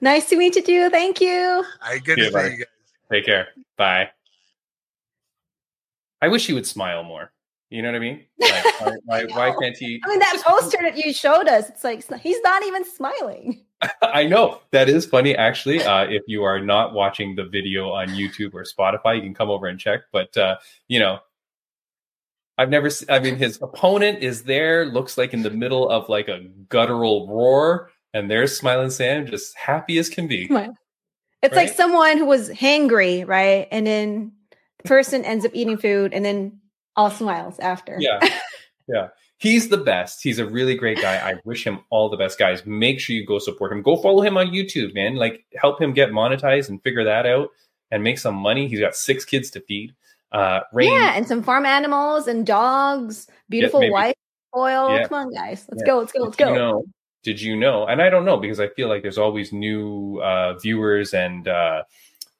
[0.00, 0.90] Nice to meet you too.
[0.90, 1.64] Thank you.
[1.82, 2.64] I good to see you guys.
[3.10, 3.48] Take care.
[3.76, 4.10] Bye.
[6.20, 7.32] I wish you would smile more.
[7.74, 8.24] You know what I mean?
[8.40, 10.00] Like, why, why, why, can't he?
[10.04, 13.64] I mean, that poster that you showed us, it's like he's not even smiling.
[14.00, 15.34] I know that is funny.
[15.34, 19.34] Actually, uh, if you are not watching the video on YouTube or Spotify, you can
[19.34, 20.02] come over and check.
[20.12, 21.18] But uh, you know,
[22.58, 22.90] I've never.
[22.90, 26.40] Se- I mean, his opponent is there, looks like in the middle of like a
[26.68, 30.46] guttural roar, and there's Smiling Sam, just happy as can be.
[30.46, 30.76] Smile.
[31.42, 31.66] It's right?
[31.66, 33.66] like someone who was hangry, right?
[33.72, 34.32] And then
[34.78, 36.60] the person ends up eating food, and then
[36.96, 37.96] all smiles after.
[38.00, 38.20] Yeah.
[38.86, 39.08] Yeah.
[39.38, 40.22] He's the best.
[40.22, 41.16] He's a really great guy.
[41.16, 42.64] I wish him all the best, guys.
[42.66, 43.82] Make sure you go support him.
[43.82, 45.16] Go follow him on YouTube, man.
[45.16, 47.48] Like help him get monetized and figure that out
[47.90, 48.68] and make some money.
[48.68, 49.94] He's got six kids to feed.
[50.32, 53.26] Uh, Raine, yeah, and some farm animals and dogs.
[53.48, 54.14] Beautiful yeah, wife
[54.56, 54.94] oil.
[54.94, 55.06] Yeah.
[55.06, 55.66] Come on, guys.
[55.70, 55.92] Let's yeah.
[55.92, 55.98] go.
[55.98, 56.22] Let's go.
[56.24, 56.48] Let's go.
[56.48, 56.84] You know,
[57.22, 57.86] did you know?
[57.86, 61.84] And I don't know because I feel like there's always new uh, viewers and uh,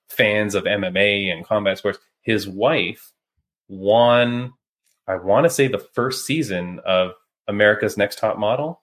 [0.09, 1.99] fans of MMA and combat sports.
[2.23, 3.13] His wife
[3.69, 4.53] won,
[5.09, 7.13] I want to say, the first season of
[7.49, 8.83] America's Next Top Model.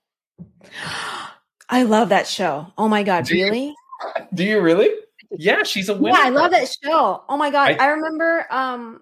[1.69, 2.67] I love that show.
[2.77, 3.75] Oh my god, Do you- really?
[4.33, 4.89] Do you really?
[5.31, 6.17] Yeah, she's a winner.
[6.17, 7.23] Yeah, I love that show.
[7.29, 8.45] Oh my god, I- I, remember.
[8.51, 9.01] Um,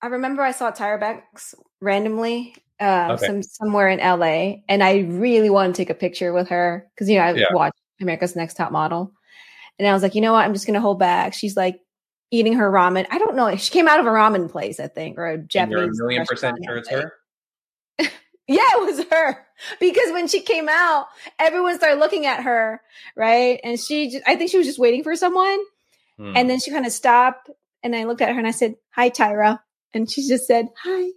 [0.00, 3.26] I remember I saw Tyra Banks randomly, uh, Okay.
[3.26, 7.08] some somewhere in LA, and I really wanted to take a picture with her because
[7.10, 7.46] you know I Yeah.
[7.52, 9.12] watched America's Next Top Model,
[9.78, 11.34] and I was like, you know what, I'm just gonna hold back.
[11.34, 11.80] She's like
[12.30, 13.06] eating her ramen.
[13.10, 13.54] I don't know.
[13.56, 16.00] She came out of a ramen place, I think, or a And you're Japanese.
[16.00, 17.12] a million percent sure it's her.
[18.50, 19.46] Yeah, it was her
[19.78, 22.80] because when she came out, everyone started looking at her,
[23.14, 23.60] right?
[23.62, 25.58] And she, just, I think she was just waiting for someone.
[26.16, 26.32] Hmm.
[26.34, 27.50] And then she kind of stopped
[27.82, 29.58] and I looked at her and I said, Hi, Tyra.
[29.92, 31.10] And she just said, Hi.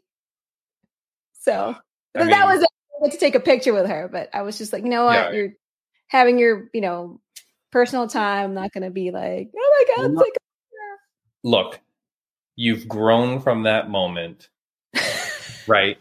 [1.39, 2.69] So I but that was it.
[2.69, 5.06] I went to take a picture with her, but I was just like, you know
[5.06, 5.13] what?
[5.13, 5.32] Yeah.
[5.32, 5.50] You're
[6.08, 7.21] having your, you know,
[7.71, 8.43] personal time.
[8.50, 10.34] I'm not going to be like, oh my God, Well, take
[11.43, 11.80] look,
[12.56, 14.49] you've grown from that moment,
[15.67, 15.97] right?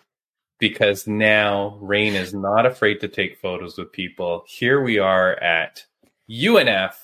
[0.59, 4.45] Because now Raine is not afraid to take photos with people.
[4.47, 5.85] Here we are at
[6.31, 6.95] UNF.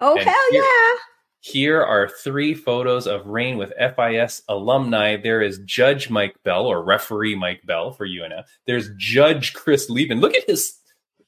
[0.00, 0.96] Oh, hell here- yeah.
[1.42, 5.16] Here are three photos of Raine with FIS alumni.
[5.16, 8.44] There is Judge Mike Bell or referee Mike Bell for UNF.
[8.66, 10.20] There's Judge Chris Lieben.
[10.20, 10.76] Look at his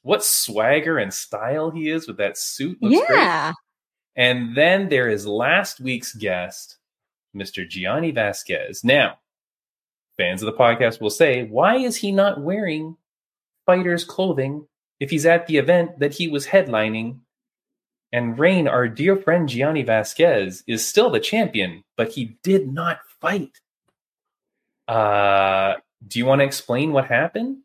[0.03, 2.77] what swagger and style he is with that suit.
[2.79, 3.17] Looks great.
[4.15, 6.77] And then there is last week's guest,
[7.35, 7.67] Mr.
[7.67, 8.83] Gianni Vasquez.
[8.83, 9.17] Now,
[10.17, 12.97] fans of the podcast will say, why is he not wearing
[13.65, 14.67] fighters' clothing
[14.99, 17.19] if he's at the event that he was headlining?
[18.11, 22.99] And Raine, our dear friend Gianni Vasquez, is still the champion, but he did not
[23.19, 23.59] fight.
[24.87, 25.75] Uh,
[26.07, 27.57] do you want to explain what happened?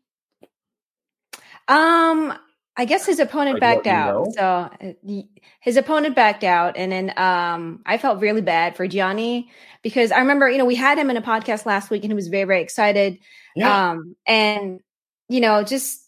[1.67, 2.33] Um,
[2.77, 4.25] I guess his opponent backed don't you out.
[4.25, 4.99] know?
[5.01, 5.21] So uh,
[5.59, 9.49] his opponent backed out, and then um, I felt really bad for Gianni
[9.81, 12.15] because I remember, you know, we had him in a podcast last week, and he
[12.15, 13.19] was very, very excited.
[13.61, 14.79] Um, and
[15.27, 16.07] you know, just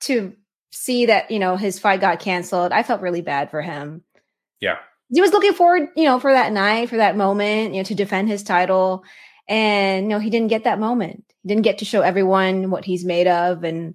[0.00, 0.34] to
[0.70, 4.02] see that you know his fight got canceled, I felt really bad for him.
[4.60, 4.76] yeah.
[5.12, 7.94] He was looking forward, you know, for that night, for that moment, you know, to
[7.94, 9.04] defend his title,
[9.48, 11.24] and no, he didn't get that moment.
[11.42, 13.94] He didn't get to show everyone what he's made of, and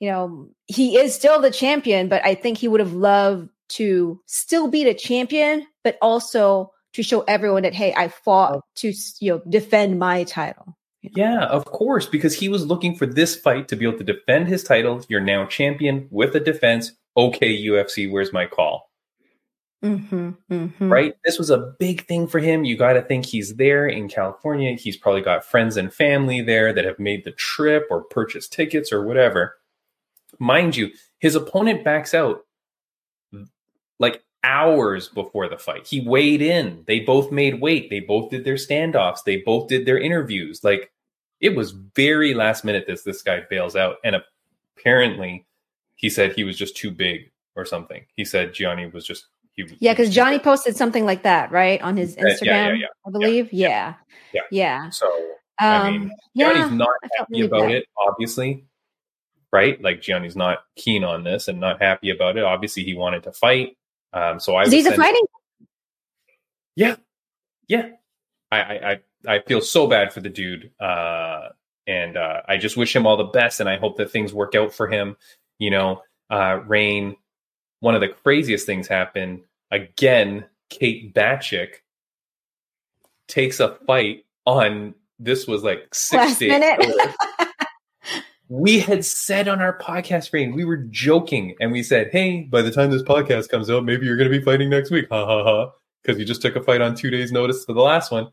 [0.00, 4.20] you know, he is still the champion, but I think he would have loved to
[4.26, 9.32] still be the champion, but also to show everyone that hey, I fought to you
[9.32, 10.76] know defend my title.
[11.02, 14.48] Yeah, of course, because he was looking for this fight to be able to defend
[14.48, 15.02] his title.
[15.08, 16.92] You're now champion with a defense.
[17.16, 18.90] Okay, UFC, where's my call?
[19.82, 20.92] Mm-hmm, mm-hmm.
[20.92, 21.14] Right?
[21.24, 22.64] This was a big thing for him.
[22.64, 24.74] You got to think he's there in California.
[24.74, 28.92] He's probably got friends and family there that have made the trip or purchased tickets
[28.92, 29.56] or whatever.
[30.40, 32.40] Mind you, his opponent backs out
[34.00, 35.86] like hours before the fight.
[35.86, 36.82] He weighed in.
[36.86, 37.90] They both made weight.
[37.90, 39.22] They both did their standoffs.
[39.24, 40.64] They both did their interviews.
[40.64, 40.90] Like
[41.40, 44.16] it was very last minute this this guy bails out and
[44.76, 45.46] apparently
[45.96, 48.04] he said he was just too big or something.
[48.16, 50.44] He said Gianni was just he Yeah, because Gianni big.
[50.44, 53.52] posted something like that, right, on his Yeah, yeah, Instagram, yeah, yeah, I believe.
[53.52, 53.94] Yeah,
[54.32, 54.42] yeah.
[54.50, 54.90] yeah.
[54.90, 55.06] So
[55.60, 58.64] Um, I mean, yeah, Gianni's not happy about it, obviously.
[59.52, 59.82] Right?
[59.82, 62.44] Like Gianni's not keen on this and not happy about it.
[62.44, 63.76] Obviously, he wanted to fight.
[64.12, 65.24] Um, so I was he's a fighting.
[66.76, 66.96] Yeah,
[67.68, 67.90] yeah.
[68.50, 71.48] I, I I I feel so bad for the dude, uh,
[71.86, 74.54] and uh, I just wish him all the best, and I hope that things work
[74.54, 75.16] out for him.
[75.58, 77.16] You know, uh, Raine.
[77.80, 80.44] One of the craziest things happened again.
[80.68, 81.76] Kate Batchick
[83.26, 84.94] takes a fight on.
[85.18, 87.14] This was like six Last days.
[88.50, 92.62] we had said on our podcast, Raine, we were joking, and we said, "Hey, by
[92.62, 95.24] the time this podcast comes out, maybe you're going to be fighting next week." Ha
[95.24, 95.70] ha ha!
[96.02, 98.32] Because you just took a fight on two days' notice for the last one.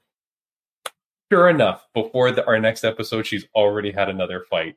[1.31, 4.75] Sure enough, before the, our next episode, she's already had another fight.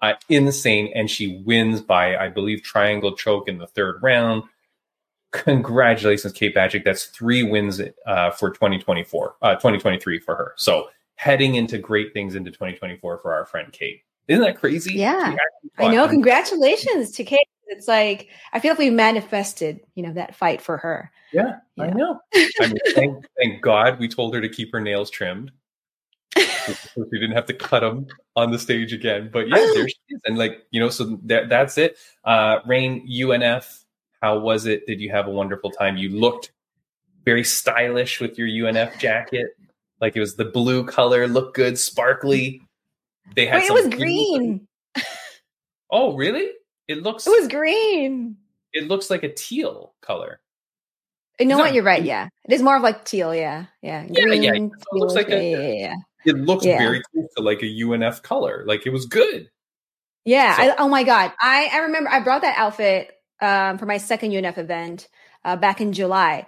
[0.00, 4.44] Uh, insane, and she wins by, I believe, triangle choke in the third round.
[5.32, 6.84] Congratulations, Kate Patrick.
[6.84, 10.54] That's three wins uh, for 2024, uh, 2023 for her.
[10.56, 14.02] So heading into great things into 2024 for our friend Kate.
[14.28, 14.94] Isn't that crazy?
[14.94, 15.34] Yeah.
[15.78, 16.06] I know.
[16.06, 17.48] Congratulations to Kate.
[17.68, 21.10] It's like I feel like we manifested, you know, that fight for her.
[21.32, 22.20] Yeah, I know.
[22.34, 25.52] I mean, thank, thank God we told her to keep her nails trimmed.
[26.36, 29.30] so she didn't have to cut them on the stage again.
[29.32, 30.20] But yeah, there she is.
[30.24, 31.98] And like, you know, so that, that's it.
[32.24, 33.84] Uh, Raine, UNF,
[34.22, 34.86] how was it?
[34.86, 35.96] Did you have a wonderful time?
[35.96, 36.52] You looked
[37.24, 39.48] very stylish with your UNF jacket.
[40.00, 42.62] Like it was the blue color, look good, sparkly.
[43.34, 44.66] They had Wait, it was green-.
[45.90, 46.50] Oh, really?
[46.86, 47.26] It looks.
[47.26, 48.36] It was green.
[48.72, 50.40] It looks like a teal color.
[51.40, 51.72] You know what?
[51.72, 52.02] You're right.
[52.02, 53.34] Yeah, it is more of like teal.
[53.34, 54.04] Yeah, yeah.
[54.08, 55.94] Yeah, yeah, Green, it looks like a- yeah, yeah, yeah.
[56.26, 56.78] It looks Yeah.
[56.78, 58.64] very close to like a UNF color.
[58.66, 59.48] Like it was good.
[60.24, 60.56] Yeah.
[60.56, 61.32] So- I, oh my God.
[61.40, 65.08] I, I remember I brought that outfit um, for my second UNF event
[65.44, 66.46] uh, back in July,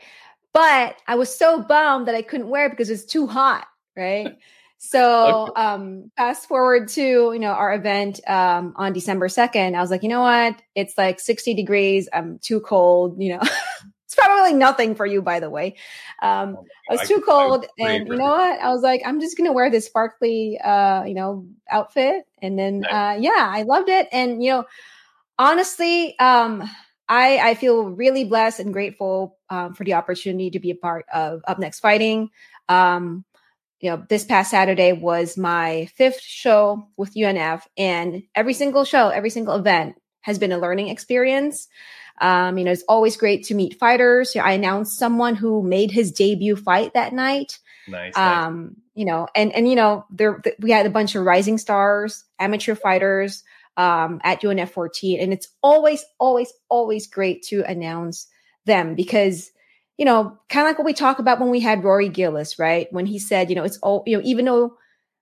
[0.52, 3.68] but I was so bummed that I couldn't wear it because it was too hot.
[3.96, 4.36] Right.
[4.82, 9.90] So um, fast forward to, you know, our event um, on December 2nd, I was
[9.90, 10.60] like, you know what?
[10.74, 12.08] It's like 60 degrees.
[12.14, 13.40] I'm too cold, you know.
[14.06, 15.76] it's probably nothing for you, by the way.
[16.22, 16.56] Um,
[16.88, 18.58] I was too cold, and you know what?
[18.58, 22.86] I was like, I'm just gonna wear this sparkly, uh, you know, outfit, and then,
[22.90, 24.64] uh, yeah, I loved it, and you know,
[25.38, 26.68] honestly, um,
[27.06, 31.04] I I feel really blessed and grateful um, for the opportunity to be a part
[31.12, 32.30] of Up Next Fighting.
[32.70, 33.24] Um,
[33.80, 39.08] you know, this past Saturday was my fifth show with UNF, and every single show,
[39.08, 41.66] every single event has been a learning experience.
[42.20, 44.36] Um, you know, it's always great to meet fighters.
[44.36, 47.58] I announced someone who made his debut fight that night.
[47.88, 48.14] Nice.
[48.14, 48.46] nice.
[48.46, 52.24] Um, you know, and and you know, there we had a bunch of rising stars,
[52.38, 53.42] amateur fighters
[53.78, 58.26] um, at UNF 14, and it's always, always, always great to announce
[58.66, 59.50] them because
[60.00, 62.90] you know, kind of like what we talk about when we had Rory Gillis, right?
[62.90, 64.74] When he said, you know, it's all, you know, even though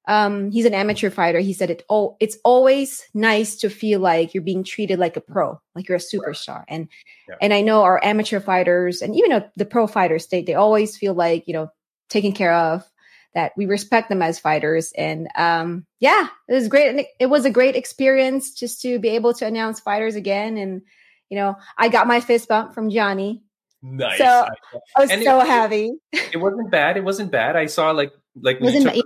[0.07, 1.85] um, he's an amateur fighter, he said it.
[1.91, 5.97] Oh, it's always nice to feel like you're being treated like a pro, like you're
[5.97, 6.63] a superstar.
[6.69, 6.89] And
[7.29, 7.35] Yeah.
[7.43, 11.13] and I know our amateur fighters and even the pro fighters, they they always feel
[11.13, 11.71] like you know
[12.09, 12.89] taken care of.
[13.35, 16.89] That we respect them as fighters, and um, yeah, it was great.
[16.89, 20.57] And it, it was a great experience just to be able to announce fighters again.
[20.57, 20.83] And
[21.29, 23.43] you know, I got my fist bump from Gianni.
[23.83, 24.19] Nice.
[24.19, 24.49] so- I-
[24.97, 25.93] I was And it- so happy.
[26.13, 26.97] it wasn't bad.
[26.97, 27.57] It wasn't bad.
[27.57, 29.01] I saw like like Wasn't took yeah,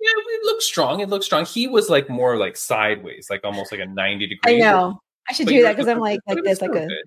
[0.00, 1.00] it looked strong.
[1.00, 1.44] It looked strong.
[1.44, 4.56] He was like more like sideways, like almost like a ninety degree.
[4.56, 5.00] I know.
[5.28, 7.02] I should do that because I'm like like But it was this, like a good.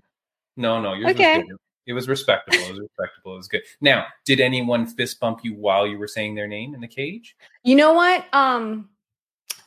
[0.58, 1.38] No, no, yours Okay.
[1.40, 1.58] was.
[1.88, 2.60] It was respectable.
[2.64, 3.34] It was respectable.
[3.34, 3.62] It was good.
[3.82, 7.36] Now, did anyone fist bump you while you were saying their name in the cage?
[7.64, 8.24] You know what?
[8.34, 8.90] Um,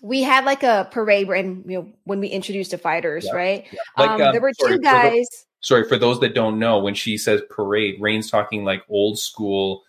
[0.01, 3.33] we had like a parade when you know when we introduced the fighters, Yeah.
[3.35, 3.67] right?
[3.99, 5.27] Like, um, um, there were sorry, two guys.
[5.65, 9.83] Sorry for those that don't know when she says parade Raine's talking like old school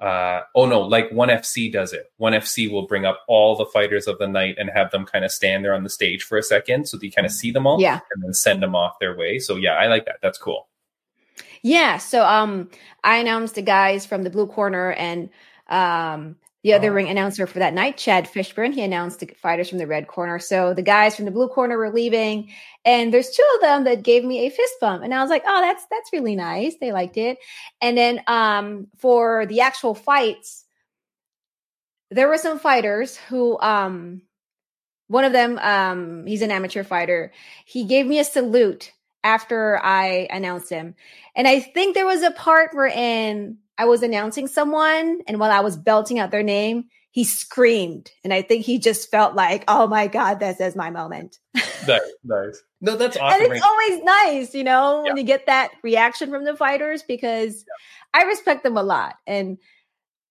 [0.00, 3.66] uh oh no like one fc does it one fc will bring up all the
[3.66, 6.36] fighters of the night and have them kind of stand there on the stage for
[6.36, 8.74] a second so that you kind of see them all Yeah, and then send them
[8.74, 10.66] off their way so yeah i like that that's cool
[11.62, 11.98] yeah.
[11.98, 12.68] So um,
[13.04, 15.30] I announced the guys from the blue corner and
[15.68, 16.36] um.
[16.64, 16.94] The other Oh.
[16.94, 20.38] ring announcer for that night, Chad Fishburne, he announced the fighters from the red corner.
[20.38, 22.50] So the guys from the blue corner were leaving,
[22.84, 25.42] and there's two of them that gave me a fist bump, and I was like,
[25.46, 27.38] "Oh, that's that's really nice." They liked it.
[27.80, 30.64] And then um, for the actual fights,
[32.10, 34.22] there were some fighters who um
[35.08, 37.32] one of them um he's an amateur fighter
[37.64, 38.92] he gave me a salute
[39.24, 40.94] after i announced him
[41.36, 45.60] and i think there was a part wherein i was announcing someone and while i
[45.60, 48.10] was belting out their name he screamed.
[48.24, 51.38] And i think he just felt like oh my god this is my moment.
[51.86, 52.62] Nice nice.
[52.80, 53.52] No that's and awesome.
[53.52, 57.64] it's always nice you know when you get that reaction from the fighters because
[58.14, 59.16] i respect them a lot.
[59.26, 59.58] And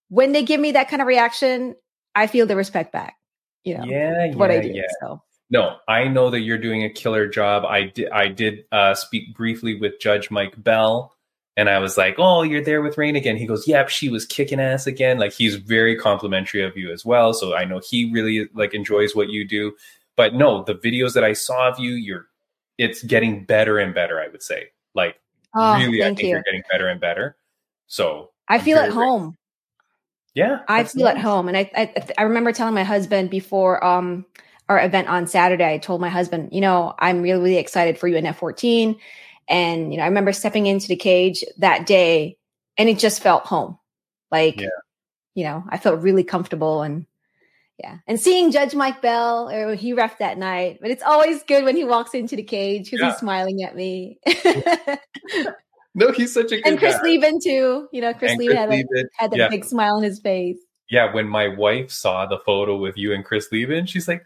[0.08, 1.76] when they give me that kind of reaction
[2.16, 3.16] i feel the respect back
[3.66, 4.70] you know yeah yeah what I do.
[4.70, 4.84] yeah.
[5.02, 5.22] So.
[5.50, 7.66] No i know that you're doing a killer job.
[7.66, 11.14] I did i did uh speak briefly with judge mike bell
[11.62, 14.26] and I was like, "Oh, you're there with Raine again." He goes, "Yep, she was
[14.26, 18.12] kicking ass again." Like he's very complimentary of you as well, so I know he
[18.12, 19.74] really like enjoys what you do.
[20.16, 22.26] But no, the videos that I saw of you, you're
[22.80, 24.20] it's getting better and better.
[24.20, 25.22] I would say, like
[25.56, 26.30] oh, really, I think you.
[26.30, 27.38] you're getting better and better.
[27.86, 29.38] So I feel at home.
[30.34, 34.26] yeah, I feel at home, and I, I I remember telling my husband before um
[34.68, 35.76] our event on Saturday.
[35.76, 38.98] I told my husband, you know, I'm really really excited for UNF 14,
[39.52, 42.38] and you know, I remember stepping into the cage that day,
[42.78, 43.78] and it just felt home,
[44.32, 44.70] like Yeah.
[45.36, 47.06] you know, I felt really comfortable and.
[47.80, 51.64] Yeah, and seeing Judge Mike Bell, or he ref that night, but it's always good
[51.66, 53.08] when he walks into the cage because Yeah.
[53.10, 54.20] he's smiling at me.
[55.94, 57.02] No, he's such a good and Chris guy.
[57.04, 57.90] Leben too.
[57.92, 59.50] You know, Chris And Leben had, like, Leben, had that yeah.
[59.50, 60.58] big smile on his face.
[60.90, 64.26] yeah, when my wife saw the photo with you and Chris Leben, she's like,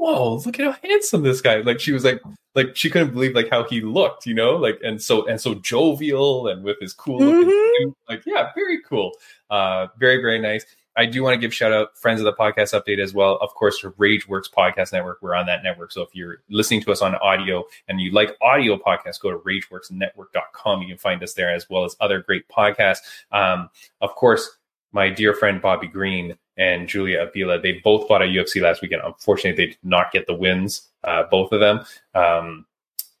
[0.00, 2.20] "Whoa, look at how handsome this guy!" Like she was like,
[2.54, 5.54] like she couldn't believe like how he looked, you know, like and so and so
[5.56, 7.70] jovial and with his cool looking Mhm.
[7.78, 7.94] suit.
[8.08, 9.12] Like, yeah, very cool.
[9.50, 10.64] Uh, very very nice.
[10.96, 13.36] I do want to give shout out friends of the podcast update as well.
[13.40, 15.18] Of course, to RageWorks Podcast Network.
[15.22, 15.92] We're on that network.
[15.92, 19.38] So if you're listening to us on audio and you like audio podcasts, go to
[19.38, 20.82] RageWorksNetwork.com.
[20.82, 22.98] You can find us there as well as other great podcasts.
[23.32, 23.70] Um,
[24.00, 24.58] of course,
[24.92, 29.02] my dear friend Bobby Green and Julia Avila, they both fought at UFC last weekend.
[29.04, 31.80] Unfortunately, they did not get the wins, uh, both of them.
[32.14, 32.66] Um,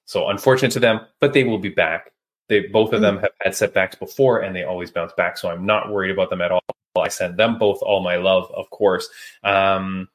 [0.04, 2.12] So unfortunate to them, but they will be back.
[2.48, 5.38] They both of them have had setbacks before, and they always bounce back.
[5.38, 6.60] So I'm not worried about them at all.
[6.98, 9.08] I send them both all my love, of course.
[9.44, 10.08] Um,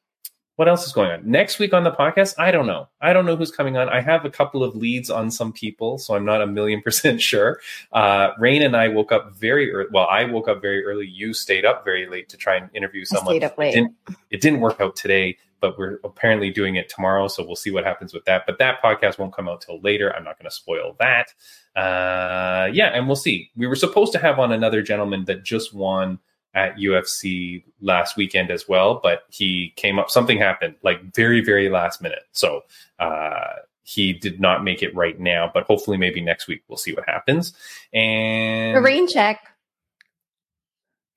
[0.55, 2.35] what else is going on next week on the podcast?
[2.37, 2.87] I don't know.
[3.01, 3.89] I don't know who's coming on.
[3.89, 7.21] I have a couple of leads on some people, so I'm not a million percent
[7.21, 7.59] sure.
[7.91, 9.89] Uh, Raine and I woke up very early.
[9.91, 11.07] Well, I woke up very early.
[11.07, 13.33] You stayed up very late to try and interview I someone.
[13.33, 13.73] stayed up late.
[13.73, 13.93] It didn't,
[14.31, 17.27] it didn't work out today, but we're apparently doing it tomorrow.
[17.27, 18.45] So we'll see what happens with that.
[18.45, 20.15] But that podcast won't come out till later.
[20.15, 21.33] I'm not going to spoil that.
[21.75, 23.51] Uh, yeah, and we'll see.
[23.57, 26.19] We were supposed to have on another gentleman that just won
[26.55, 31.69] at UFC last weekend as well, but he came up, something happened like very, very
[31.69, 32.23] last minute.
[32.31, 32.61] So,
[32.97, 36.93] uh, he did not make it right now, but hopefully maybe next week we'll see
[36.93, 37.53] what happens.
[37.93, 39.47] And A rain check.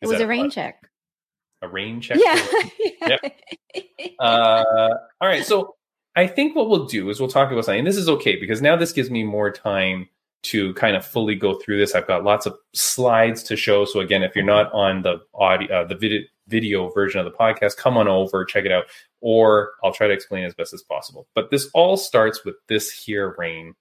[0.02, 0.52] It was a rain what?
[0.52, 0.88] check.
[1.62, 2.18] a rain check.
[2.20, 3.16] Yeah.
[4.20, 5.44] uh, all right.
[5.44, 5.76] So
[6.14, 7.80] I think what we'll do is we'll talk about something.
[7.80, 10.08] And this is okay because now this gives me more time
[10.44, 11.94] to kind of fully go through this.
[11.94, 13.84] I've got lots of slides to show.
[13.84, 17.36] So again, if you're not on the audio, uh, the video, video version of the
[17.36, 18.84] podcast, come on over, check it out,
[19.20, 21.26] or I'll try to explain as best as possible.
[21.34, 23.74] But this all starts with this here, Raine.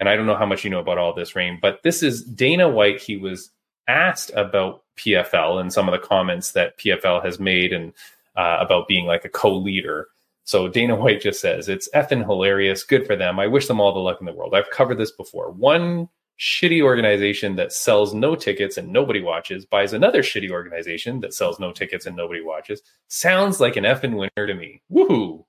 [0.00, 2.24] And I don't know how much you know about all this, Raine, but this is
[2.24, 3.00] Dana White.
[3.00, 3.50] He was
[3.86, 7.92] asked about PFL and some of the comments that PFL has made and
[8.36, 10.08] uh, about being like a co-leader.
[10.44, 12.84] So Dana White just says it's effing hilarious.
[12.84, 13.40] Good for them.
[13.40, 14.54] I wish them all the luck in the world.
[14.54, 15.50] I've covered this before.
[15.50, 21.32] One shitty organization that sells no tickets and nobody watches buys another shitty organization that
[21.32, 22.82] sells no tickets and nobody watches.
[23.08, 24.82] Sounds like an effing winner to me.
[24.92, 25.44] Woohoo!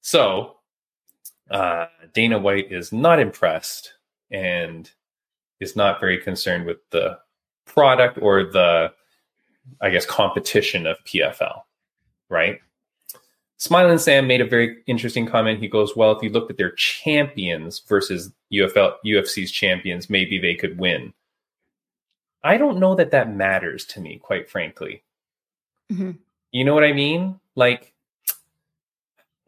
[0.00, 0.56] So
[1.50, 3.94] uh, Dana White is not impressed
[4.30, 4.90] and
[5.60, 7.18] is not very concerned with the
[7.66, 8.92] product or the,
[9.80, 11.60] I guess, competition of PFL,
[12.28, 12.60] right?
[13.58, 15.60] Smiling Sam made a very interesting comment.
[15.60, 20.54] He goes, "Well, if you looked at their champions versus UFL UFC's champions, maybe they
[20.54, 21.14] could win."
[22.42, 25.02] I don't know that that matters to me, quite frankly.
[25.90, 26.18] Mhm.
[26.52, 27.40] You know what I mean?
[27.54, 27.92] Like,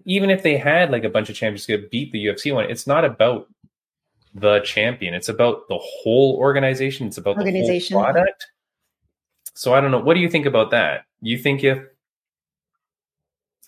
[0.05, 2.87] even if they had like a bunch of champions could beat the UFC one, it's
[2.87, 3.49] not about
[4.35, 5.15] the champion.
[5.15, 7.07] It's about the whole organization.
[7.07, 7.95] It's about Organization.
[7.95, 8.47] the whole product.
[9.55, 10.01] So I don't know.
[10.01, 11.05] What do you think about that?
[11.21, 11.85] You think if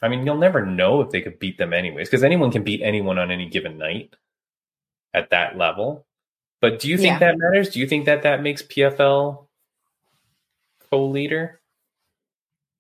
[0.03, 2.81] I mean, you'll never know if they could beat them anyways, because anyone can beat
[2.83, 4.15] anyone on any given night
[5.13, 6.07] at that level.
[6.61, 7.31] But do you think Yeah.
[7.33, 7.71] that matters?
[7.71, 9.47] Do you think that that makes PFL
[10.91, 11.61] co-leader?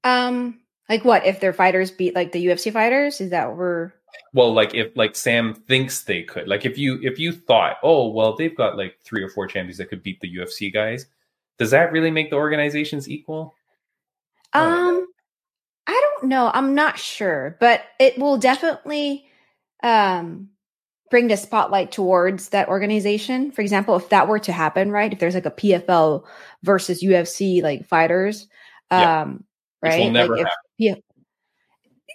[0.04, 3.20] Um, like what if their fighters beat like the UFC fighters?
[3.20, 3.92] Is that what we're
[4.32, 8.08] Well, like if like Sam thinks they could, like if you if you thought, oh
[8.08, 11.06] well, they've got like three or four champions that could beat the UFC guys,
[11.58, 13.54] does that really make the organizations equal?
[14.52, 14.98] I don't know.
[15.00, 15.06] Um,
[16.20, 16.50] don't know.
[16.52, 19.26] I'm not sure, but it will definitely
[19.82, 20.50] um
[21.10, 23.50] bring the spotlight towards that organization.
[23.50, 25.12] For example, if that were to happen, right?
[25.12, 26.24] If there's like a PFL
[26.62, 28.46] versus UFC like fighters,
[28.90, 29.44] um,
[29.80, 30.00] Which right?
[30.00, 30.94] will never like if, yeah,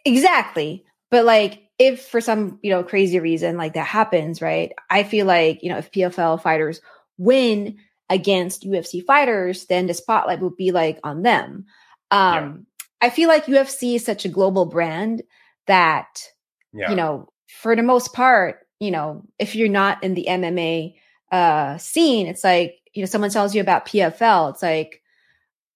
[0.06, 0.86] exactly.
[1.12, 4.72] But like if for some you know crazy reason like that happens, right?
[4.90, 6.82] I feel like you know if PFL fighters
[7.18, 7.78] win
[8.10, 11.66] against UFC fighters, then the spotlight would be like on them.
[12.12, 12.68] Um,
[13.02, 15.24] I feel like UFC is such a global brand
[15.68, 16.22] that
[16.74, 16.90] Yeah.
[16.90, 20.96] you know, for the most part, you know, if you're not in the MMA
[21.32, 25.02] uh scene, it's like, you know, someone tells you about PFL, it's like,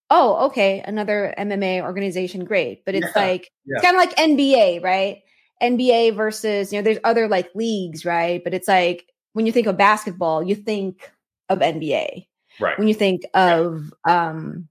[0.10, 2.86] oh, okay, another MMA organization, great.
[2.86, 3.76] But it's Yeah, like yeah.
[3.78, 5.22] it's kind of like NBA, right?
[5.62, 8.44] NBA versus, you know, there's other like leagues, right?
[8.44, 11.12] But it's like when you think of basketball, you think
[11.50, 12.28] of NBA.
[12.60, 12.78] right.
[12.78, 14.68] When you think of um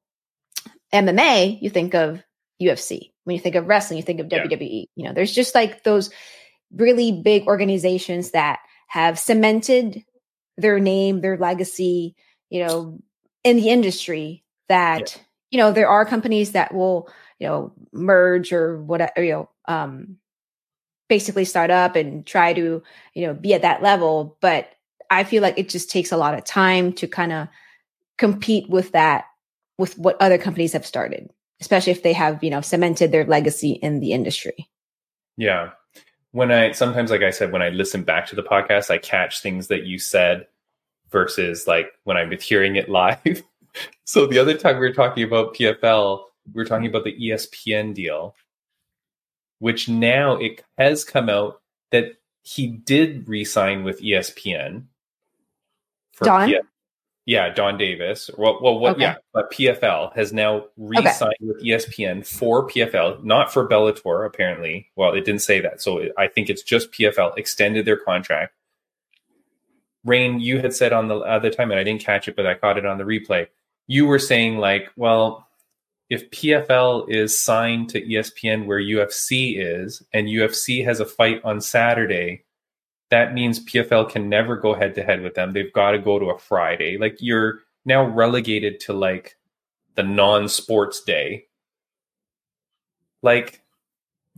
[0.93, 2.23] MMA, you think of
[2.61, 3.13] UFC.
[3.25, 4.45] When you think of wrestling, you think of Yeah.
[4.45, 4.87] WWE.
[4.97, 6.11] You know, there's just like those
[6.73, 10.05] really big organizations that have cemented
[10.57, 12.15] their name, their legacy,
[12.51, 12.99] you know,
[13.45, 18.83] in the industry that, you know, there are companies that will, you know, merge or
[18.83, 20.17] whatever, you know, um
[21.09, 22.83] basically start up and try to,
[23.15, 24.69] you know, be at that level, but
[25.11, 27.49] I feel like it just takes a lot of time to kind of
[28.19, 29.25] compete with that
[29.79, 31.31] with what other companies have started,
[31.61, 34.69] especially if they have, you know, cemented their legacy in the industry.
[35.37, 35.71] Yeah.
[36.33, 39.41] When I sometimes, like I said, when I listen back to the podcast, I catch
[39.41, 40.47] things that you said
[41.11, 43.43] versus like when I'm hearing it live.
[44.05, 47.95] so the other time we were talking about PFL, we were talking about the ESPN
[47.95, 48.35] deal,
[49.59, 54.85] which now it has come out that he did re-sign with ESPN.
[56.21, 56.49] Donn?
[56.49, 56.61] PF
[57.29, 58.31] yeah, Donn Davis.
[58.37, 58.93] Well, well, what?
[58.93, 59.03] Okay.
[59.03, 64.27] Yeah, but PFL has now re-signed with E ESPN for PFL, not for Bellator.
[64.27, 68.55] Apparently, well, it didn't say that, so I think it's just PFL extended their contract
[70.05, 72.55] Raine, you had said on the other time, and I didn't catch it, but I
[72.55, 73.47] caught it on the replay.
[73.87, 75.47] You were saying like, well,
[76.09, 81.61] if PFL is signed to ESPN where UFC is, and UFC has a fight on
[81.61, 82.45] Saturday,
[83.11, 85.53] that means PFL can never go head to head with them.
[85.53, 86.99] They've got to go to a Friday.
[86.99, 89.37] Like you're now relegated to like
[89.95, 91.47] the non-sports day.
[93.23, 93.63] Like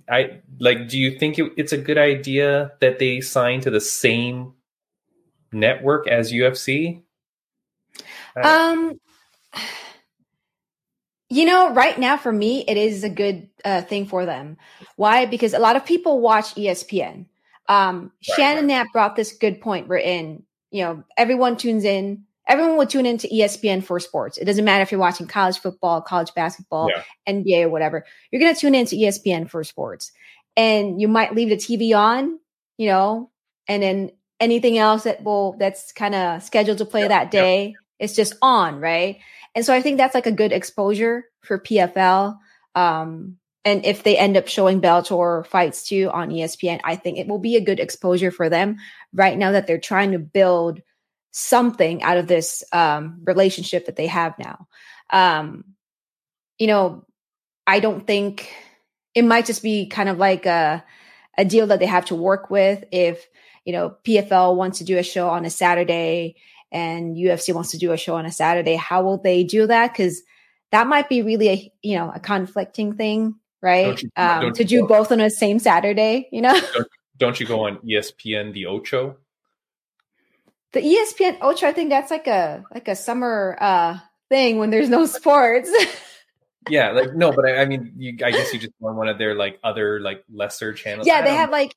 [0.08, 3.80] I like do you think it, it's a good idea that they sign to the
[3.80, 4.54] same
[5.52, 7.02] network as UFC?
[8.36, 8.98] Um
[11.32, 14.56] you know, right now for me, it is a good uh, thing for them.
[14.96, 15.26] Why?
[15.26, 17.26] Because a lot of people watch ESPN.
[17.70, 18.74] Um, right, Shannon right.
[18.74, 19.86] Knapp brought this good point.
[19.86, 20.42] We're in,
[20.72, 22.24] you know, everyone tunes in.
[22.48, 24.36] Everyone will tune into ESPN for sports.
[24.36, 27.04] It doesn't matter if you're watching college football, college basketball, yeah.
[27.32, 28.04] NBA, or whatever.
[28.30, 30.10] You're going to tune into ESPN for sports.
[30.56, 32.40] And you might leave the TV on,
[32.76, 33.30] you know,
[33.68, 34.10] and then
[34.40, 37.74] anything else that will, that's kind of scheduled to play yeah, that day, yeah.
[38.00, 39.18] it's just on, right?
[39.54, 42.36] And so I think that's like a good exposure for PFL.
[42.74, 47.26] Um, and if they end up showing Bellator fights too on ESPN, I think it
[47.26, 48.76] will be a good exposure for them
[49.12, 50.80] right now that they're trying to build
[51.30, 54.66] something out of this um, relationship that they have now.
[55.10, 55.64] Um,
[56.58, 57.04] you know,
[57.66, 58.50] I don't think
[59.14, 60.84] it might just be kind of like a
[61.38, 63.26] a deal that they have to work with if
[63.64, 66.36] you know PFL wants to do a show on a Saturday
[66.72, 69.92] and UFC wants to do a show on a Saturday, how will they do that?
[69.92, 70.22] Because
[70.70, 74.00] that might be really a you know a conflicting thing, right?
[74.00, 76.58] You, um, to do both on the same Saturday, you know.
[76.74, 76.88] Don't,
[77.18, 79.16] don't, you go on ESPN the Ocho?
[80.72, 83.98] The ESPN Ocho, I think that's like a like a summer uh
[84.28, 85.70] thing when there's no sports.
[86.68, 89.18] yeah, like no, but I, I mean, you, I guess you just want one of
[89.18, 91.06] their like other like lesser channels.
[91.06, 91.74] Yeah, they have like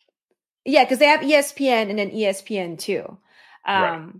[0.66, 3.10] yeah, because they have ESPN and then ESPN2.
[3.10, 3.18] Um,
[3.66, 4.14] right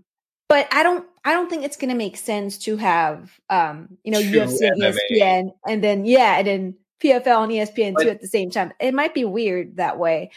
[0.48, 4.22] but I don't I don't think it's gonna make sense to have um, you know,
[4.22, 6.74] True UFC and ESPN and then yeah, and then
[7.04, 8.72] PFL and ESPN2 at the same time.
[8.80, 10.30] It might be weird that way.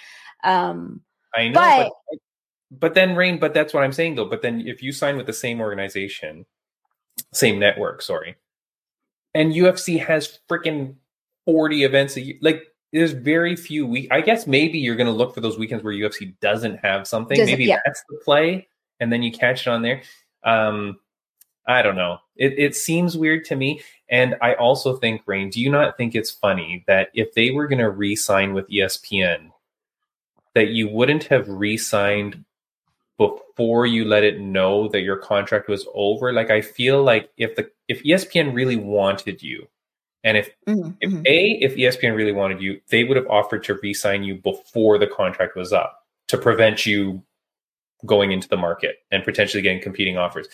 [0.43, 1.01] Um
[1.35, 2.19] I know but, but,
[2.79, 4.25] but then Raine, but that's what I'm saying though.
[4.25, 6.45] But then if you sign with the same organization,
[7.33, 8.35] same network, sorry,
[9.33, 10.95] and UFC has freaking
[11.45, 12.63] 40 events a year, like
[12.93, 16.35] there's very few week I guess maybe you're gonna look for those weekends where UFC
[16.41, 17.37] doesn't have something.
[17.37, 17.79] Doesn't, maybe yeah.
[17.85, 18.67] that's the play
[18.99, 20.01] and then you catch it on there.
[20.43, 20.99] Um,
[21.67, 22.19] I don't know.
[22.39, 23.81] It, it seems weird to me.
[24.09, 27.67] And I also think, Raine, do you not think it's funny that if they were
[27.67, 29.51] going to re sign with ESPN,
[30.55, 32.43] that you wouldn't have re signed
[33.17, 36.31] before you let it know that your contract was over?
[36.31, 39.67] Like, I feel like if the if ESPN really wanted you,
[40.23, 40.91] and if mm-hmm.
[41.01, 41.27] if mm-hmm.
[41.27, 44.97] A, if ESPN really wanted you, they would have offered to re sign you before
[44.97, 47.23] the contract was up to prevent you
[48.05, 50.47] going into the market and potentially getting competing offers.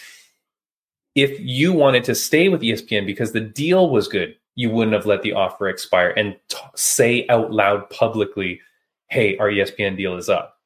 [1.15, 5.05] If you wanted to stay with ESPN because the deal was good, you wouldn't have
[5.05, 8.61] let the offer expire and t- say out loud publicly,
[9.09, 10.59] hey, our ESPN deal is up.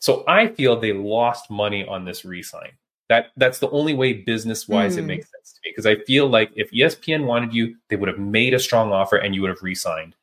[0.00, 2.72] So I feel they lost money on this resign.
[3.08, 4.98] That that's the only way business wise mm.
[4.98, 5.06] it hmm.
[5.08, 8.18] makes sense to me because I feel like if ESPN wanted you, they would have
[8.18, 10.14] made a strong offer and you would have resigned.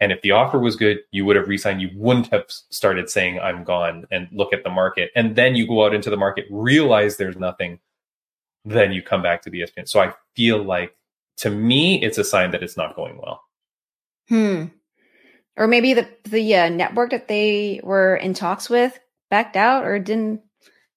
[0.00, 1.82] And if the offer was good, you would have resigned.
[1.82, 5.10] You wouldn't have started saying, I'm gone and look at the market.
[5.16, 7.80] And then you go out into the market, realize there's nothing,
[8.64, 9.88] then you come back to the ESPN.
[9.88, 10.94] So I feel like
[11.38, 13.42] to me, it's a sign that it's not going well.
[14.28, 14.64] Hmm.
[15.56, 18.98] Or maybe the the uh, network that they were in talks with
[19.30, 20.42] backed out or didn't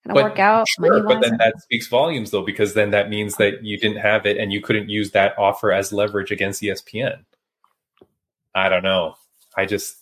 [0.06, 0.68] kind of work out.
[0.68, 4.26] Sure, but then that speaks volumes, though, because then that means that you didn't have
[4.26, 7.26] it and you couldn't use that offer as leverage against ESPN.
[8.54, 9.16] I don't know.
[9.56, 9.98] I just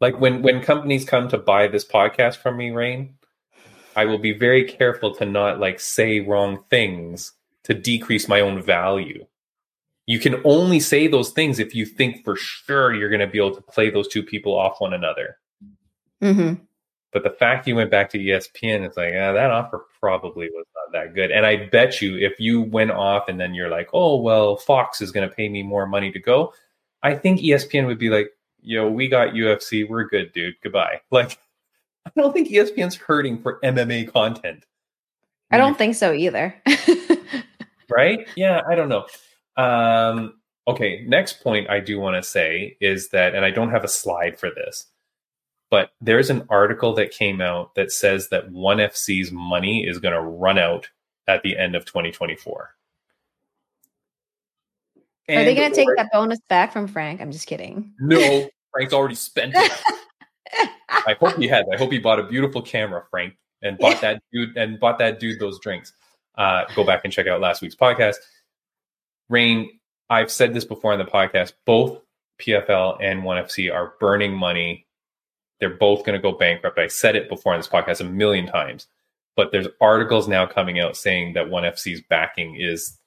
[0.00, 3.14] like when when companies come to buy this podcast from me, Raine,
[3.96, 7.32] I will be very careful to not like say wrong things
[7.64, 9.26] to decrease my own value.
[10.06, 13.38] You can only say those things if you think for sure you're going to be
[13.38, 15.38] able to play those two people off one another.
[16.22, 16.62] Mm-hmm.
[17.12, 20.92] But the fact you went back to ESPN, it's like, that offer probably was not
[20.92, 21.30] that good.
[21.30, 25.00] And I bet you if you went off and then you're like, oh, well, Fox
[25.00, 26.52] is going to pay me more money to go,
[27.04, 29.88] I think ESPN would be like, yo, we got UFC.
[29.88, 30.56] We're good, dude.
[30.62, 31.00] Goodbye.
[31.10, 31.38] Like,
[32.06, 34.64] I don't think ESPN's hurting for MMA content.
[35.50, 36.54] I don't think so either.
[37.90, 38.26] right?
[38.36, 39.06] Yeah, I don't know.
[39.56, 40.34] Um,
[40.66, 43.88] okay, next point I do want to say is that, and I don't have a
[43.88, 44.86] slide for this,
[45.70, 50.14] but there's an article that came out that says that ONE FC's money is going
[50.14, 50.88] to run out
[51.26, 52.70] at the end of 2024.
[55.26, 57.20] And Are they going to take that bonus back from Frank?
[57.20, 57.94] I'm just kidding.
[57.98, 59.72] No, Frank's already spent it.
[61.06, 61.64] I hope he has.
[61.72, 65.20] I hope he bought a beautiful camera, Frank, and bought that dude and bought that
[65.20, 65.92] dude those drinks.
[66.36, 68.16] Uh, go back and check out last week's podcast.
[69.28, 69.78] Raine,
[70.10, 71.52] I've said this before in the podcast.
[71.64, 72.00] Both
[72.40, 74.86] PFL and ONE FC are burning money.
[75.60, 76.78] They're both going to go bankrupt.
[76.78, 78.86] I said it before in this podcast a million times,
[79.36, 82.98] but there's articles now coming out saying that ONE FC's backing is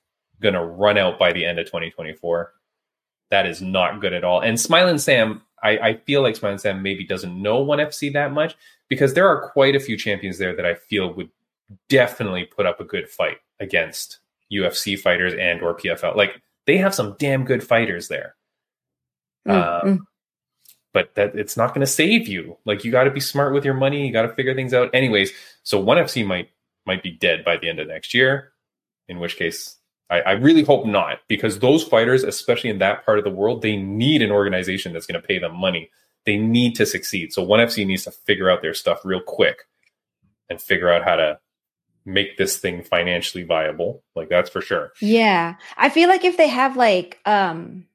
[0.42, 2.54] going to run out by the end of 2024.
[3.30, 4.40] That is not good at all.
[4.40, 8.32] And Smiling Sam, I, I feel like Smiling Sam maybe doesn't know ONE FC that
[8.32, 8.56] much
[8.90, 11.30] because there are quite a few champions there that I feel would
[11.90, 14.20] definitely put up a good fight against
[14.52, 16.16] UFC fighters and or PFL.
[16.16, 18.36] Like they have some damn good fighters there.
[19.48, 19.88] Mm-hmm.
[19.88, 20.08] Um,
[20.94, 22.58] but that it's not going to save you.
[22.66, 24.06] Like you got to be smart with your money.
[24.06, 24.90] You got to figure things out.
[24.94, 25.32] Anyways,
[25.64, 26.50] so ONE FC might
[26.86, 28.54] might be dead by the end of next year.
[29.10, 29.77] In which case,
[30.10, 33.62] I, I really hope not, because those fighters, especially in that part of the world,
[33.62, 35.90] they need an organization that's going to pay them money.
[36.26, 37.34] They need to succeed.
[37.34, 39.68] So ONE FC needs to figure out their stuff real quick
[40.50, 41.40] and figure out how to
[42.08, 44.02] make this thing financially viable.
[44.16, 44.94] Like that's for sure.
[45.02, 45.56] Yeah.
[45.76, 47.86] I feel like if they have like um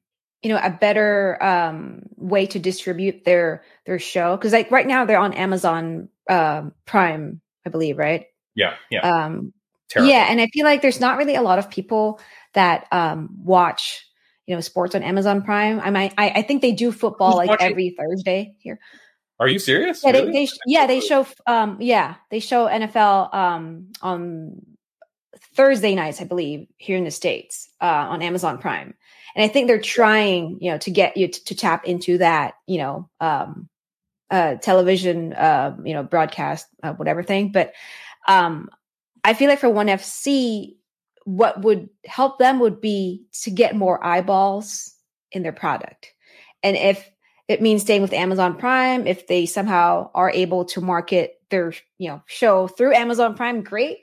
[0.42, 5.06] you know a better um way to distribute their their show cuz like right now
[5.06, 8.26] they're on Amazon uh, Prime, I believe, right?
[8.54, 8.74] Yeah.
[8.90, 9.00] Yeah.
[9.00, 9.54] Um
[9.92, 10.10] Terrible.
[10.10, 12.18] Yeah, and I feel like there's not really a lot of people
[12.54, 14.06] that um, watch,
[14.46, 15.80] you know, sports on Amazon Prime.
[15.80, 17.70] I might, I, I think they do football Who's like watching?
[17.70, 18.80] every Thursday here.
[19.38, 20.02] Are you serious?
[20.02, 20.32] Yeah, really?
[20.32, 24.62] they, they yeah they show um yeah they show NFL um on
[25.56, 28.94] Thursday nights I believe here in the states uh, on Amazon Prime,
[29.34, 32.54] and I think they're trying you know to get you to, to tap into that
[32.68, 33.68] you know um
[34.30, 37.72] uh television uh you know broadcast uh, whatever thing, but
[38.28, 38.70] um
[39.24, 40.76] I feel like for ONE FC,
[41.24, 44.94] what would help them would be to get more eyeballs
[45.30, 46.12] in their product.
[46.62, 47.08] And if
[47.48, 52.08] it means staying with Amazon Prime, if they somehow are able to market their, you
[52.08, 53.98] know, show through Amazon Prime, great.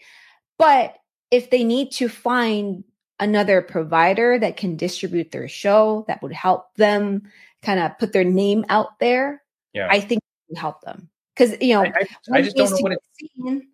[0.58, 0.96] But
[1.32, 2.84] if they need to find
[3.20, 7.24] another provider that can distribute their show that would help them
[7.62, 9.42] kind of put their name out there,
[9.74, 9.88] yeah.
[9.90, 11.10] I think it would help them.
[11.36, 11.94] Because you know, I,
[12.32, 13.68] I, I just don't know what it's seen,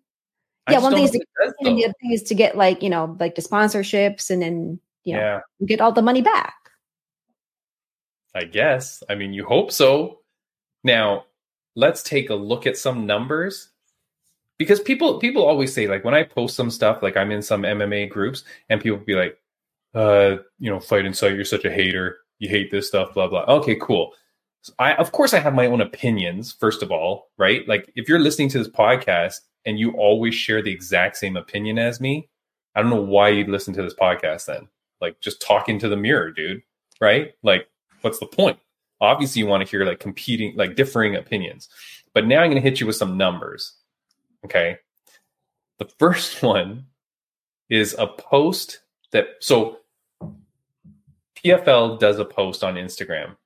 [0.70, 3.34] yeah, one thing is to, does, the thing is to get like you know like
[3.34, 5.40] the sponsorships and then you know yeah.
[5.66, 6.54] get all the money back.
[8.34, 9.02] I guess.
[9.08, 10.20] I mean, you hope so.
[10.84, 11.24] Now,
[11.74, 13.70] let's take a look at some numbers
[14.58, 17.62] because people people always say like when I post some stuff like I'm in some
[17.62, 19.38] MMA groups and people be like,
[19.94, 21.34] uh, you know, Fight In Sight.
[21.34, 23.44] you're such a hater, you hate this stuff, blah blah.
[23.44, 24.12] Okay, cool.
[24.66, 26.50] So I of course I have my own opinions.
[26.50, 27.66] First of all, right?
[27.68, 31.78] Like if you're listening to this podcast and you always share the exact same opinion
[31.78, 32.28] as me,
[32.74, 34.66] I don't know why you'd listen to this podcast then.
[35.00, 36.62] Like just talking to the mirror, dude.
[37.00, 37.34] Right?
[37.44, 37.68] Like,
[38.00, 38.58] what's the point?
[39.00, 41.68] Obviously, you want to hear like competing, like differing opinions.
[42.12, 43.72] But now I'm going to hit you with some numbers.
[44.44, 44.78] Okay.
[45.78, 46.86] The first one
[47.70, 48.80] is a post
[49.12, 49.78] that, so
[51.36, 53.36] PFL does a post on Instagram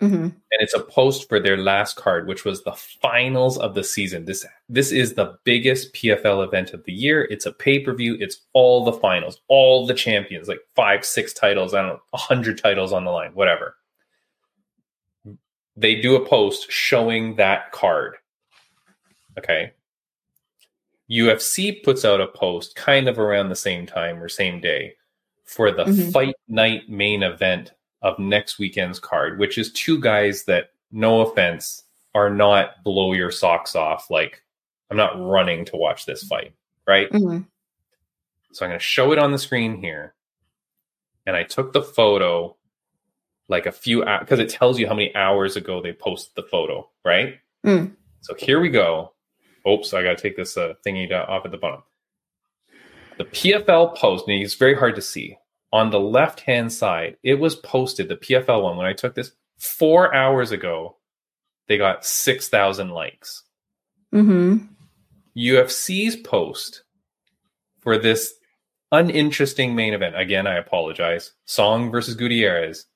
[0.00, 0.24] Mm-hmm.
[0.24, 4.24] And it's a post for their last card, which was the finals of the season.
[4.24, 7.26] This this is the biggest PFL event of the year.
[7.30, 8.16] It's a pay per view.
[8.18, 11.74] It's all the finals, all the champions, like five, six titles.
[11.74, 13.76] I don't know, a hundred titles on the line, whatever.
[15.76, 18.16] They do a post showing that card.
[19.38, 19.72] Okay.
[21.10, 24.94] UFC puts out a post kind of around the same time or same day
[25.44, 26.10] for the mm-hmm.
[26.10, 27.72] fight night main event
[28.02, 31.84] of next weekend's card, which is two guys that, no offense,
[32.14, 34.10] are not blow your socks off.
[34.10, 34.42] Like,
[34.90, 36.52] I'm not running to watch this fight,
[36.86, 37.10] right?
[37.10, 37.42] Mm-hmm.
[38.52, 40.14] So I'm going to show it on the screen here.
[41.26, 42.56] And I took the photo
[43.48, 46.48] like a few hours because it tells you how many hours ago they posted the
[46.48, 47.38] photo, right?
[47.64, 47.94] Mm.
[48.22, 49.12] So here we go.
[49.68, 51.82] Oops, I got to take this uh, thingy off at the bottom.
[53.18, 55.36] The PFL post, and it's very hard to see
[55.72, 59.32] on the left hand side, it was posted, the PFL one, when I took this
[59.58, 60.96] four hours ago,
[61.68, 63.44] they got 6,000 likes.
[64.12, 64.66] Mm-hmm.
[65.36, 66.82] UFC's post
[67.78, 68.34] for this
[68.92, 72.86] uninteresting main event, again, I apologize, Song versus Gutierrez,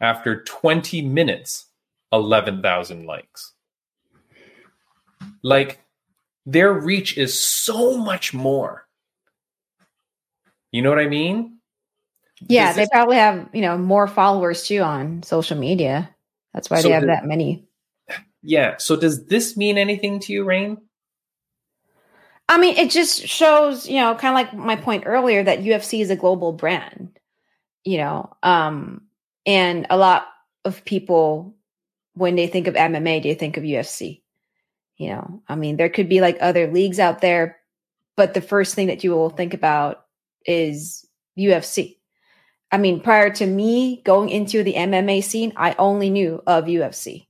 [0.00, 1.66] after 20 minutes,
[2.12, 3.52] 11,000 likes.
[5.42, 5.80] Like,
[6.46, 8.86] their reach is so much more.
[10.72, 11.53] You know what I mean?
[12.40, 16.10] Yeah, they probably have, you know, more followers too on social media.
[16.52, 17.66] That's why so they have that many.
[18.42, 18.76] Yeah.
[18.78, 20.78] So does this mean anything to you, Raine?
[22.48, 26.02] I mean, it just shows, you know, kind of like my point earlier that UFC
[26.02, 27.18] is a global brand,
[27.84, 29.02] you know, um,
[29.46, 30.26] and a lot
[30.64, 31.54] of people,
[32.14, 34.22] when they think of MMA, they think of UFC,
[34.98, 37.58] You know, I mean, there could be like other leagues out there,
[38.16, 40.04] but the first thing that you will think about
[40.46, 41.06] is
[41.38, 41.96] UFC.
[42.70, 47.26] I mean, prior to me going into the MMA scene, I only knew of UFC.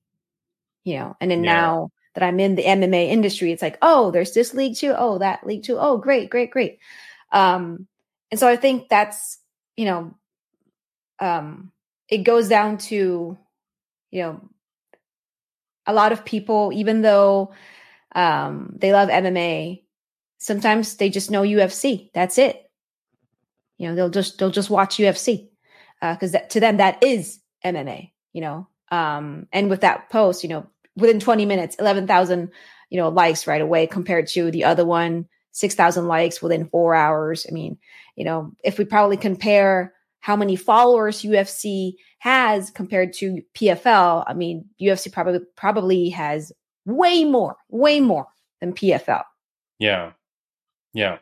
[0.84, 1.54] You know, and then yeah.
[1.54, 4.94] now that I'm in the MMA industry, it's like, oh, there's this league too.
[4.96, 5.78] Oh, that league too.
[5.78, 6.78] Oh, great, great, great.
[7.32, 7.86] Um,
[8.30, 9.38] and so I think that's,
[9.76, 10.14] you know,
[11.18, 11.72] um,
[12.08, 13.38] it goes down to,
[14.10, 14.48] you know,
[15.86, 17.52] a lot of people, even though
[18.14, 19.82] um, they love MMA,
[20.38, 22.10] sometimes they just know UFC.
[22.14, 22.63] That's it.
[23.78, 25.48] You know, they'll just they'll just watch UFC
[26.00, 28.10] because uh, to them that is MMA.
[28.32, 30.66] You know, um, and with that post, you know,
[30.96, 32.50] within 20 minutes, 11,000
[32.90, 37.46] you know likes right away compared to the other one, 6,000 likes within four hours.
[37.48, 37.78] I mean,
[38.16, 44.34] you know, if we probably compare how many followers UFC has compared to PFL, I
[44.34, 46.52] mean, UFC probably probably has
[46.86, 48.26] way more, way more
[48.60, 49.24] than PFL.
[49.78, 50.12] Yeah.
[50.92, 51.18] Yeah.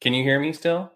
[0.00, 0.90] Can you hear me still?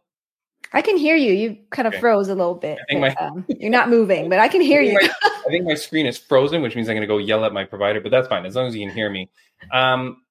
[0.73, 1.33] I can hear you.
[1.33, 2.01] You kind of okay.
[2.01, 2.79] froze a little bit.
[2.89, 4.95] But, my, um, you're not moving, but I can hear I you.
[4.95, 7.53] My, I think my screen is frozen, which means I'm going to go yell at
[7.53, 9.31] my provider, but that's fine as long as you can hear me.
[9.73, 10.23] Um,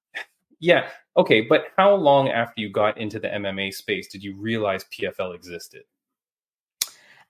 [0.60, 0.88] yeah.
[1.16, 1.40] Okay.
[1.42, 5.82] But how long after you got into the MMA space did you realize PFL existed?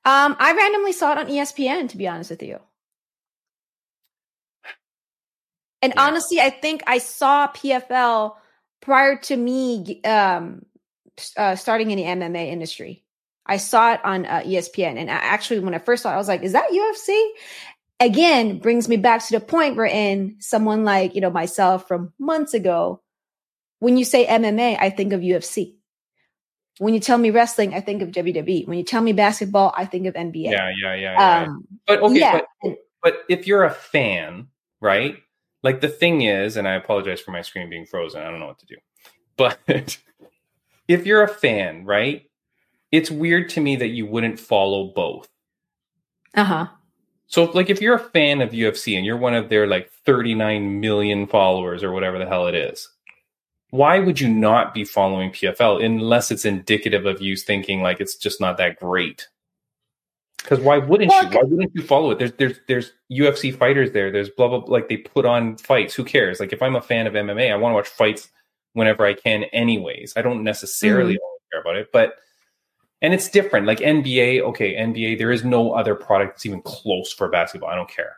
[0.05, 2.61] Um, I randomly saw it on ESPN, to be honest with you.
[5.83, 6.03] And yeah.
[6.03, 8.35] honestly, I think I saw PFL
[8.81, 10.65] prior to me um,
[11.37, 13.05] uh, starting in the MMA industry.
[13.47, 16.19] I saw it on uh, ESPN, and I, actually, when I first saw it, I
[16.19, 17.29] was like, "Is that UFC?"
[18.01, 22.13] Again, brings me back to the point where in someone like you know myself from
[22.19, 23.03] months ago,
[23.79, 25.75] when you say MMA, I think of UFC.
[26.79, 28.69] When you tell me wrestling, I think of WWE.
[28.69, 30.51] When you tell me basketball, I think of NBA.
[30.51, 31.13] Yeah, yeah, yeah.
[31.13, 31.43] yeah.
[31.43, 32.41] Um, but okay, yeah.
[32.63, 34.49] but, but if you're a fan,
[34.81, 35.17] right?
[35.63, 38.23] Like the thing is, and I apologize for my screen being frozen.
[38.23, 38.77] I don't know what to do.
[39.37, 39.59] But
[40.89, 42.25] if you're a fan, right?
[42.91, 45.29] It's weird to me that you wouldn't follow both.
[46.35, 46.67] Uh huh.
[47.27, 50.81] So, like, if you're a fan of UFC and you're one of their like 39
[50.81, 52.89] million followers or whatever the hell it is,
[53.71, 58.17] why would you not be following PFL unless it's indicative of you thinking like it's
[58.17, 59.29] just not that great?
[60.39, 61.31] Because why wouldn't well, you?
[61.31, 62.19] Why wouldn't you follow it?
[62.19, 64.11] There's there's there's UFC fighters there.
[64.11, 65.95] There's blah blah like they put on fights.
[65.95, 66.41] Who cares?
[66.41, 68.31] Like if I'm a fan of MMA, I want to watch fights
[68.73, 70.15] whenever I can, anyways.
[70.17, 71.53] I don't necessarily mm-hmm.
[71.53, 72.15] care about it, but
[73.01, 73.67] and it's different.
[73.67, 77.71] Like NBA, okay, NBA, there is no other product that's even close for basketball.
[77.71, 78.17] I don't care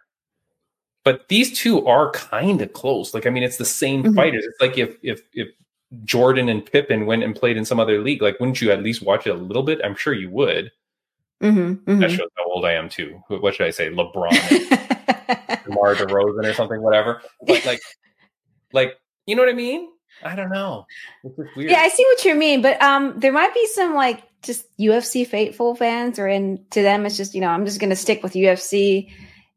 [1.05, 3.15] but these two are kind of close.
[3.15, 4.15] Like, I mean, it's the same mm-hmm.
[4.15, 4.45] fighters.
[4.45, 5.49] It's like if if if
[6.05, 9.03] Jordan and Pippen went and played in some other league, like, wouldn't you at least
[9.03, 9.81] watch it a little bit?
[9.83, 10.71] I'm sure you would.
[11.43, 12.01] Mm-hmm, mm-hmm.
[12.01, 13.23] That shows how old I am too.
[13.29, 13.89] What should I say?
[13.91, 14.31] LeBron,
[15.65, 17.23] DeMar DeRozan, or something, whatever.
[17.47, 17.81] But like,
[18.73, 19.89] like, you know what I mean?
[20.23, 20.87] I don't know.
[21.57, 25.27] Yeah, I see what you mean, but um, there might be some like just UFC
[25.27, 28.35] faithful fans, or in to them, it's just you know, I'm just gonna stick with
[28.35, 29.11] UFC.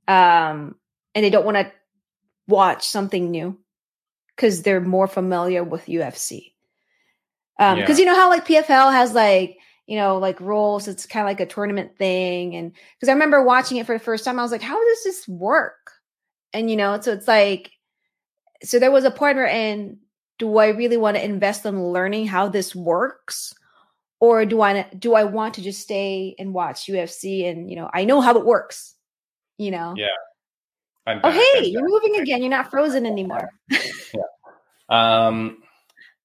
[0.08, 0.76] Um,
[1.16, 1.72] and they don't want to
[2.48, 3.58] watch something new
[4.36, 6.54] because they're more familiar with UFC.
[7.60, 8.06] Um, because yeah.
[8.06, 10.88] you know how like PFL has like you know like rules.
[10.88, 14.04] It's kind of like a tournament thing, and because I remember watching it for the
[14.04, 15.92] first time, I was like, how does this work?
[16.52, 17.72] And you know, so it's like,
[18.64, 19.98] so there was a point where, and
[20.40, 23.54] do I really want to invest in learning how this works?
[24.20, 27.90] Or do I do I want to just stay and watch UFC and you know
[27.94, 28.96] I know how it works,
[29.58, 29.94] you know?
[29.98, 30.08] Yeah
[31.06, 32.42] I'm oh, hey, you're moving again.
[32.42, 33.50] You're not frozen anymore.
[33.70, 34.22] yeah.
[34.90, 35.58] Um,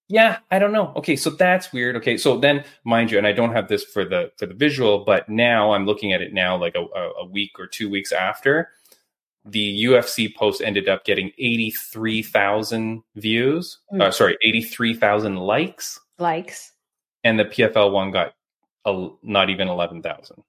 [0.09, 0.93] yeah, I don't know.
[0.97, 1.97] Okay, so that's weird.
[1.97, 5.05] Okay, so then, mind you, and I don't have this for the for the visual,
[5.05, 6.85] but now I'm looking at it now, like a,
[7.21, 8.71] a week or two weeks after
[9.45, 13.78] the UFC post ended up getting eighty three thousand views.
[13.93, 14.03] Mm.
[14.03, 15.99] Uh, sorry, eighty three thousand likes.
[16.18, 16.72] Likes.
[17.24, 18.34] And the PFL one got
[18.84, 20.43] a, not even eleven thousand.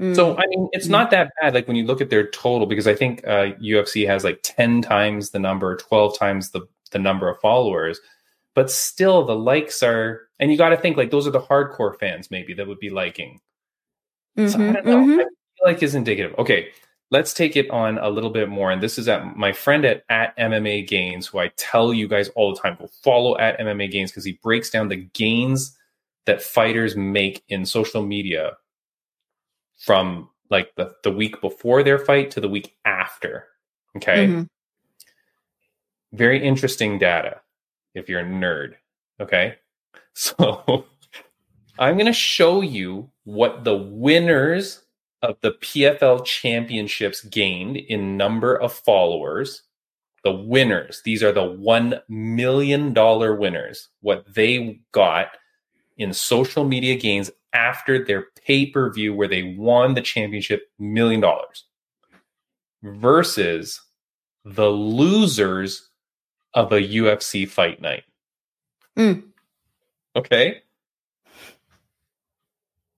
[0.00, 0.14] Mm.
[0.14, 0.90] So I mean, it's mm.
[0.90, 1.54] not that bad.
[1.54, 4.82] Like when you look at their total, because I think uh, UFC has like ten
[4.82, 7.98] times the number, twelve times the the number of followers,
[8.54, 10.22] but still the likes are.
[10.38, 12.90] And you got to think like those are the hardcore fans maybe that would be
[12.90, 13.40] liking.
[14.36, 14.96] Mm-hmm, so I don't know.
[14.98, 15.20] Mm-hmm.
[15.20, 16.34] I feel like is indicative.
[16.38, 16.68] Okay,
[17.10, 18.70] let's take it on a little bit more.
[18.70, 22.28] And this is at my friend at at MMA Gains, who I tell you guys
[22.30, 25.76] all the time, go follow at MMA Gains because he breaks down the gains
[26.26, 28.56] that fighters make in social media
[29.78, 33.46] from like the, the week before their fight to the week after.
[33.96, 34.26] Okay.
[34.26, 34.42] Mm-hmm.
[36.12, 37.40] Very interesting data
[37.94, 38.74] if you're a nerd.
[39.20, 39.56] Okay.
[40.18, 40.86] So
[41.78, 44.80] I'm going to show you what the winners
[45.26, 49.62] of the PFL championships gained in number of followers.
[50.24, 51.02] the winners.
[51.04, 52.92] These are the $1 million
[53.38, 55.28] winners, what they got
[55.96, 61.20] in social media gains after their pay per view where they won the championship million
[61.20, 61.64] dollars
[62.82, 63.80] versus
[64.44, 65.88] the losers
[66.54, 68.04] of a UFC fight night.
[68.98, 69.24] Mm.
[70.16, 70.62] Okay.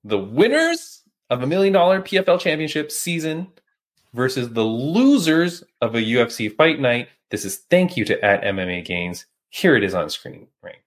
[0.05, 3.49] The winners of a million dollar PFL championship season
[4.15, 7.09] versus the losers of a UFC fight night.
[7.31, 9.27] This is thank you to at MMA Gains.
[9.51, 10.79] Here it is on screen, right?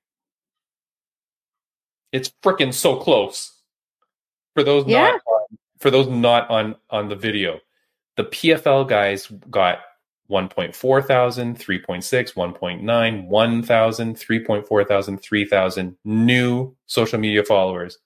[2.11, 3.53] It's freaking so close.
[4.53, 5.11] For those Yeah.
[5.11, 7.59] not on, for those not on on the video,
[8.17, 9.79] the PFL guys got
[10.29, 17.97] 1.4 thousand, 3.6, 1.9, 1,000, 3.4 thousand, 3,000 new social media followers.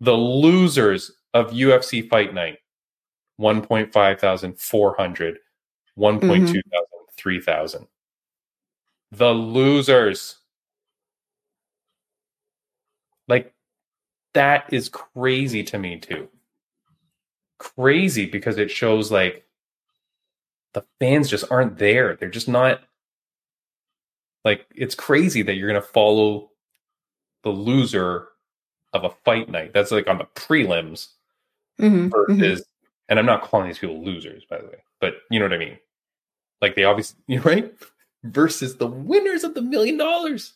[0.00, 2.58] The losers of UFC Fight Night,
[3.38, 5.38] 1.5 thousand, 400,
[5.96, 6.62] 1.2 Mhm.
[6.70, 7.88] thousand, 3,000.
[9.12, 10.36] The losers.
[13.28, 13.54] Like,
[14.34, 16.28] that is crazy to me, too.
[17.58, 19.46] Crazy because it shows like
[20.72, 22.16] the fans just aren't there.
[22.16, 22.82] They're just not
[24.44, 26.50] like it's crazy that you're gonna follow
[27.44, 28.28] the loser
[28.92, 29.72] of a fight night.
[29.72, 31.12] That's like on the prelims
[31.80, 32.28] Mhm, mhm.
[32.28, 32.64] versus
[33.08, 35.58] and I'm not calling these people losers, by the way, but you know what I
[35.58, 35.78] mean.
[36.60, 37.72] Like they obviously right?
[38.22, 40.54] Versus the winners of the million dollars.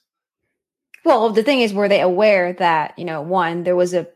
[1.04, 4.08] Well, the thing is, were they aware that you know, one, there was a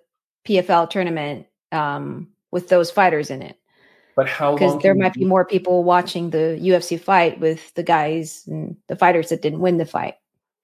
[0.46, 3.57] PFL tournament um, with those fighters in it?
[4.16, 8.44] But how Because there might be more people watching the UFC fight with the guys
[8.46, 10.14] and the fighters that didn't win the fight.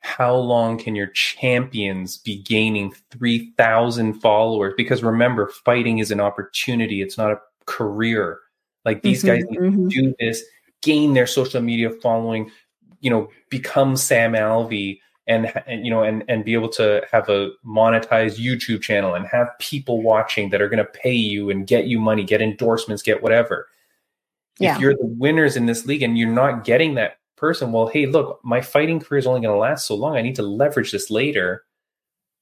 [0.01, 7.03] How long can your champions be gaining 3000 followers because remember fighting is an opportunity
[7.03, 8.39] it's not a career
[8.85, 9.91] like these guys Mhm, need mhm.
[9.91, 10.43] to do this
[10.83, 12.51] gain their social media following
[13.01, 17.29] you know become sam alvey and, and you know and and be able to have
[17.29, 21.67] a monetized youtube channel and have people watching that are going to pay you and
[21.67, 23.67] get you money get endorsements get whatever
[24.61, 24.75] Yeah.
[24.77, 28.07] if you're the winners in this league and you're not getting that person, well, hey,
[28.07, 30.17] look, my fighting career is only going to last so long.
[30.17, 31.65] I need to leverage this later.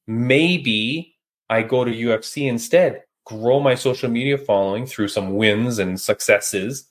[0.06, 1.16] Maybe
[1.50, 6.88] I go to UFC instead, grow my social media following through some wins and successes.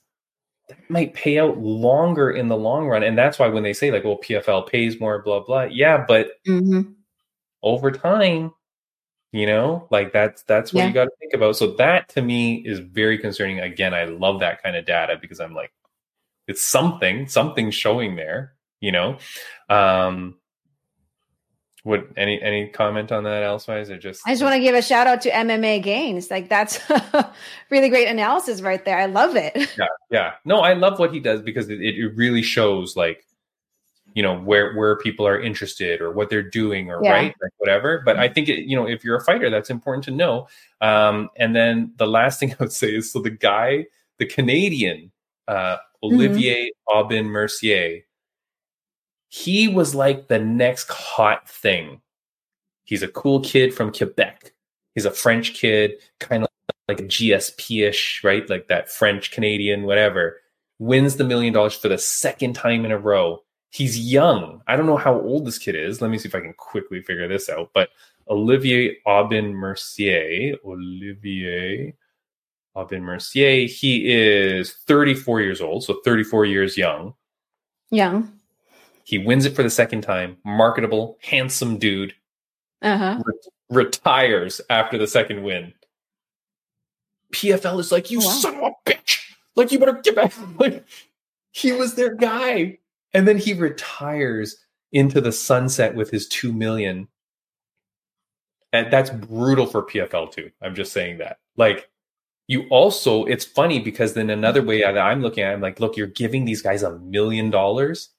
[0.68, 3.02] That might pay out longer in the long run.
[3.02, 6.32] And that's why when they say, like, well, PFL pays more, blah, blah, yeah, but
[6.46, 6.94] Mhm.
[7.62, 8.52] over time,
[9.32, 10.88] you know, like that's that's what Yeah.
[10.88, 11.56] you got to think about.
[11.56, 13.60] So that to me is very concerning.
[13.60, 15.72] Again, I love that kind of data because I'm like,
[16.46, 19.18] it's something, something showing there, you know.
[19.68, 20.36] Um
[21.84, 24.82] would any any comment on that elsewise or just I just want to give a
[24.82, 26.32] shout out to MMA Gains.
[26.32, 26.80] Like that's
[27.70, 28.98] really great analysis right there.
[28.98, 29.52] I love it.
[29.78, 33.24] yeah yeah no i love what he does because it, it really shows like
[34.14, 37.12] you know where where people are interested or what they're doing or Yeah.
[37.12, 40.04] right like whatever but i think it, you know if you're a fighter that's important
[40.04, 40.48] to know
[40.80, 43.86] um and then the last thing i would say is so the guy
[44.18, 45.10] the canadian
[45.48, 46.14] uh Mm-hmm.
[46.14, 48.02] olivier aubin mercier
[49.28, 52.00] he was like the next hot thing
[52.84, 54.52] he's a cool kid from quebec
[54.94, 56.48] he's a french kid kind of
[56.88, 58.48] like a GSP-ish, right?
[58.48, 60.40] Like that French Canadian, whatever,
[60.78, 63.42] wins the million dollars for the second time in a row.
[63.70, 64.62] He's young.
[64.66, 66.00] I don't know how old this kid is.
[66.00, 67.70] Let me see if I can quickly figure this out.
[67.74, 67.90] But
[68.28, 71.94] Olivier Aubin Mercier, Olivier
[72.76, 77.14] Aubin Mercier, he is 34 years old, so 34 years young.
[77.90, 78.32] Young.
[79.04, 80.36] He wins it for the second time.
[80.44, 82.14] Marketable, handsome dude.
[82.82, 83.22] Uh huh.
[83.70, 85.72] retires after the second win.
[87.32, 88.30] PFL is like, you Oh, wow.
[88.32, 89.20] son of a bitch.
[89.56, 90.32] Like, you better get back.
[90.58, 90.84] Like,
[91.52, 92.78] he was their guy.
[93.14, 94.58] And then he retires
[94.92, 97.08] into the sunset with his two million.
[98.72, 100.50] And that's brutal for PFL too.
[100.60, 101.38] I'm just saying that.
[101.56, 101.88] Like,
[102.48, 105.80] you also, it's funny because then another way that I'm looking at it, I'm like,
[105.80, 108.10] look, you're giving these guys a million dollars.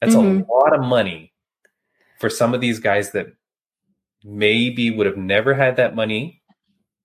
[0.00, 0.46] That's Mhm.
[0.48, 1.32] a lot of money
[2.20, 3.28] for some of these guys that
[4.24, 6.42] maybe would have never had that money.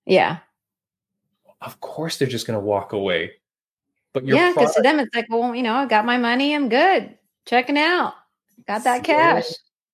[0.05, 0.39] Yeah.
[1.61, 3.33] Of course, they're just going to walk away.
[4.13, 4.49] But Yeah.
[4.49, 6.53] Because product, to them, it's like, well, you know, I got my money.
[6.55, 7.17] I'm good.
[7.45, 8.13] Checking out.
[8.67, 9.45] Got that cash.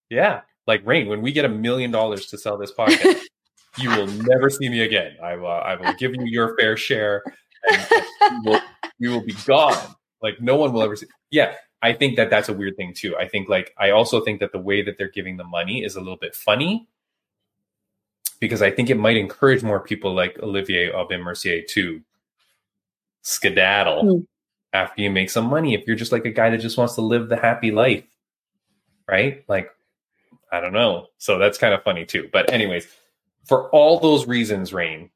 [0.09, 3.21] yeah, like Raine, when we get a million dollars to sell this podcast,
[3.77, 5.15] you will never see me again.
[5.23, 7.23] I will, I will give you your fair share,
[7.69, 7.87] and
[8.31, 8.61] you will,
[8.99, 9.95] you will be gone.
[10.21, 11.07] Like no one will ever see.
[11.31, 13.15] Yeah, I think that that's a weird thing too.
[13.17, 15.95] I think like I also think that the way that they're giving the money is
[15.95, 16.87] a little bit funny
[18.39, 22.01] because I think it might encourage more people like Olivier Aubin Mercier to
[23.21, 24.23] skedaddle Hmm.
[24.73, 27.01] after you make some money if you're just like a guy that just wants to
[27.01, 28.05] live the happy life
[29.05, 29.69] right like
[30.51, 32.87] i don't know so that's kind of funny too but anyways
[33.47, 35.09] for all those reasons Raine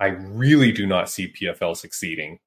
[0.00, 2.38] i really do not see pfl succeeding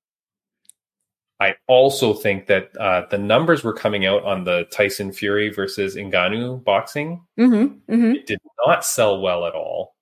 [1.39, 5.95] i also think that uh, the numbers were coming out on the tyson fury versus
[5.95, 7.93] Ngannou boxing Mm-hmm.
[7.93, 8.11] Mm-hmm.
[8.15, 9.95] it did not sell well at all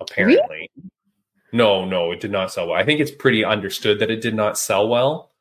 [0.00, 0.70] apparently
[1.52, 4.34] no no it did not sell well i think it's pretty understood that it did
[4.34, 5.32] not sell well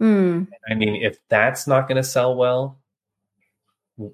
[0.00, 0.48] Mm.
[0.70, 2.78] I mean, if that's not going to sell well,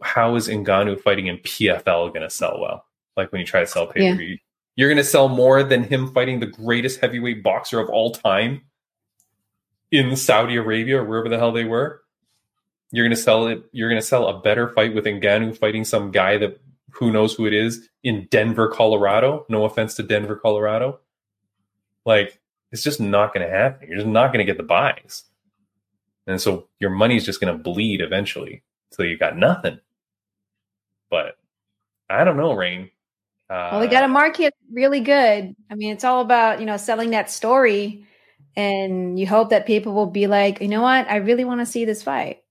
[0.00, 2.84] how is Ngannou fighting in PFL going to sell well?
[3.16, 4.38] Like when you try to sell pay per view,
[4.76, 8.62] you're going to sell more than him fighting the greatest heavyweight boxer of all time
[9.90, 12.02] in Saudi Arabia or wherever the hell they were.
[12.90, 13.64] You're going to sell it.
[13.72, 16.60] You're going to sell a better fight with Ngannou fighting some guy that
[16.92, 19.46] who knows who it is in Denver, Colorado.
[19.48, 21.00] No offense to Denver, Colorado.
[22.04, 23.88] Like it's just not going to happen.
[23.88, 25.24] You're just not going to get the buys.
[26.26, 28.62] And so your money's just going to bleed eventually.
[28.90, 29.80] So you got nothing.
[31.10, 31.36] But
[32.08, 32.90] I don't know, Raine.
[33.52, 35.54] Uh, Well, they got to market really good.
[35.70, 38.06] I mean, it's all about you know selling that story,
[38.56, 41.66] and you hope that people will be like, you know what, I really want to
[41.66, 42.42] see this fight.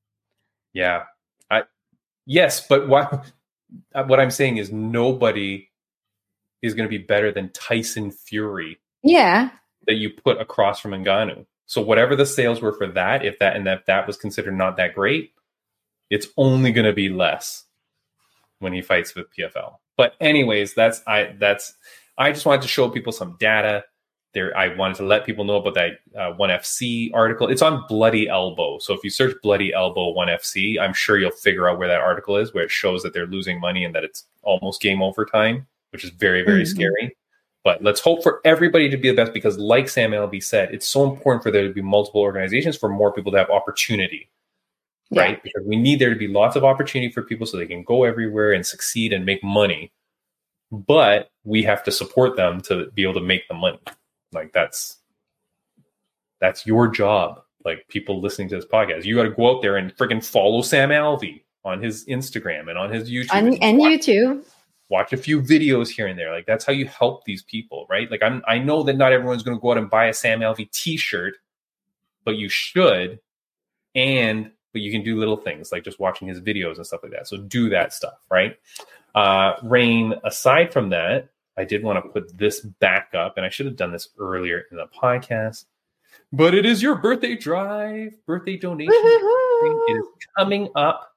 [0.74, 1.06] Yeah.
[1.50, 1.64] I
[2.28, 3.26] yes, but what
[3.94, 5.70] what I'm saying is nobody
[6.62, 9.50] is going to be better than Tyson Fury Yeah,
[9.88, 11.48] that you put across from Ngannou.
[11.66, 14.78] So whatever the sales were for that, if that and that that was considered not
[14.78, 15.34] that great,
[16.12, 17.64] it's only going to be less
[18.60, 19.81] when he fights with PFL.
[20.02, 21.76] But anyways, that's I that's
[22.18, 23.84] I just wanted to show people some data.
[24.34, 27.48] There, I wanted to let people know about that uh, One FC article.
[27.50, 28.80] It's on Bloody Elbow.
[28.80, 32.02] So if you search Bloody Elbow One FC, I'm sure you'll figure out where that
[32.02, 35.24] article is, where it shows that they're losing money and that it's almost game over
[35.24, 36.68] time, which is very very Mhm.
[36.70, 37.16] scary.
[37.64, 40.88] But let's hope for everybody to be the best because, like Sam Alvey said, it's
[40.88, 44.32] so important for there to be multiple organizations for more people to have opportunity,
[45.12, 45.22] Yeah.
[45.24, 45.44] right?
[45.44, 48.04] Because we need there to be lots of opportunity for people so they can go
[48.06, 49.92] everywhere and succeed and make money.
[50.72, 53.80] But we have to support them to be able to make the money.
[54.32, 54.98] Like that's
[56.40, 57.42] that's your job.
[57.66, 60.62] Like people listening to this podcast, you got to go out there and freaking follow
[60.62, 64.46] Sam Alvey on his Instagram and on his YouTube and, and watch- you too.
[64.90, 66.34] watch a few videos here and there.
[66.34, 68.10] Like that's how you help these people, right?
[68.10, 70.40] Like I'm I know that not everyone's going to go out and buy a Sam
[70.40, 71.36] Alvey t-shirt,
[72.24, 73.20] but you should
[73.94, 77.12] and but you can do little things like just watching his videos and stuff like
[77.12, 77.28] that.
[77.28, 78.58] So do that stuff, right?
[79.16, 83.50] Uh Raine, aside from that, I did want to put this back up and I
[83.50, 85.66] should have done this earlier in the podcast.
[86.34, 88.94] But it is your birthday drive, birthday donation.
[88.94, 90.06] It is
[90.38, 91.08] coming up.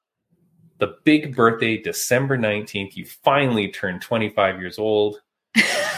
[0.78, 2.96] The big birthday, December 19th.
[2.96, 5.20] You finally turned 25 years old.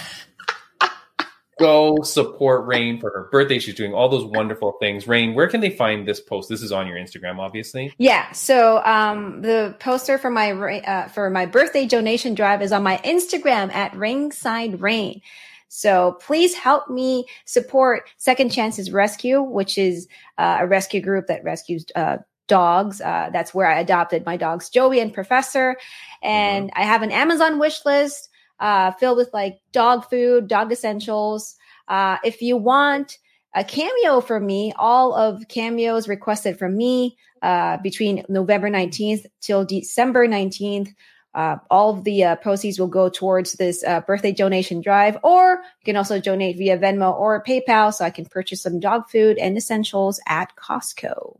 [1.59, 3.59] Go support Raine for her birthday.
[3.59, 5.09] She's doing all those wonderful things.
[5.09, 6.51] Raine, where can they find this post?
[6.51, 7.95] This is on your Instagram, obviously.
[7.97, 8.31] Yeah.
[8.33, 12.99] So um, the poster for my uh, for my birthday donation drive is on my
[12.99, 15.23] Instagram at Ringside Raine.
[15.69, 21.43] So please help me support Second Chances Rescue, which is uh, a rescue group that
[21.43, 23.01] rescues uh, dogs.
[23.01, 25.77] Uh, that's where I adopted my dogs, Joey and Professor.
[26.23, 28.29] And I have an Amazon wish list
[28.61, 31.57] uh, filled with like dog food, dog essentials.
[31.89, 33.19] Uh, if you want
[33.55, 39.65] a cameo from me, all of cameos requested from me uh, between November 19th till
[39.65, 40.95] December 19th.
[41.35, 45.61] Uh, all of the uh, proceeds will go towards this uh, birthday donation drive, or
[45.81, 49.37] you can also donate via Venmo or PayPal so I can purchase some dog food
[49.37, 51.39] and essentials at Costco.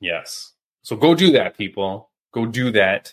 [0.00, 0.54] Yes.
[0.82, 2.08] So go do that, people.
[2.32, 3.12] Go do that.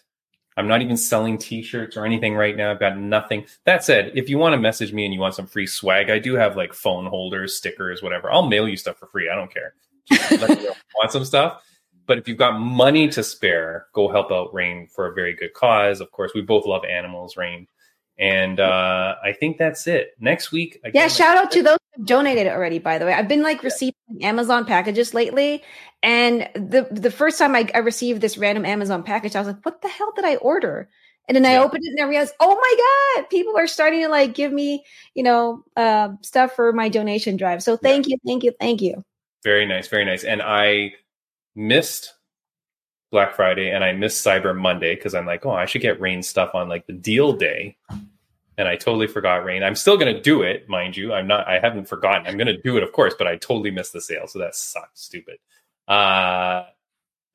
[0.58, 2.72] I'm not even selling t-shirts or anything right now.
[2.72, 3.45] I've got nothing.
[3.66, 6.18] That said, if you want to message me and you want some free swag, I
[6.18, 8.32] do have like phone holders, stickers, whatever.
[8.32, 9.30] I'll mail you stuff for free.
[9.30, 9.74] I don't care.
[10.10, 11.62] Want some stuff.
[12.08, 15.53] But if you've got money to spare, go help out Raine for a very good
[15.53, 15.99] cause.
[15.99, 17.68] Of course, we both love animals, Raine.
[18.18, 20.16] And uh, I think that's it.
[20.20, 22.80] Next week, again, Yeah, shout out to those who donated already.
[22.80, 25.63] By the way, I've been like receiving Amazon packages lately,
[26.01, 29.66] and the the first time I, I received this random Amazon package, I was like,
[29.66, 30.89] "What the hell did I order?"
[31.28, 31.63] And then I Yeah.
[31.63, 34.86] opened it and I realized, "Oh my god, people are starting to like give me,
[35.13, 39.03] you know, uh, stuff for my donation drive." So thank you, thank you, thank you.
[39.43, 40.24] Very nice, very nice.
[40.24, 40.93] And I
[41.53, 42.13] missed
[43.16, 46.22] Black Friday and I missed Cyber Monday because I'm like, oh, I should get Raine
[46.22, 47.78] stuff on like the deal day.
[48.57, 49.63] And I totally forgot Raine.
[49.63, 51.13] I'm still gonna do it, mind you.
[51.13, 52.28] I'm not I haven't forgotten.
[52.28, 54.28] I'm gonna do it, of course, but I totally missed the sale.
[54.28, 55.38] So that sucks stupid.
[55.88, 56.63] Uh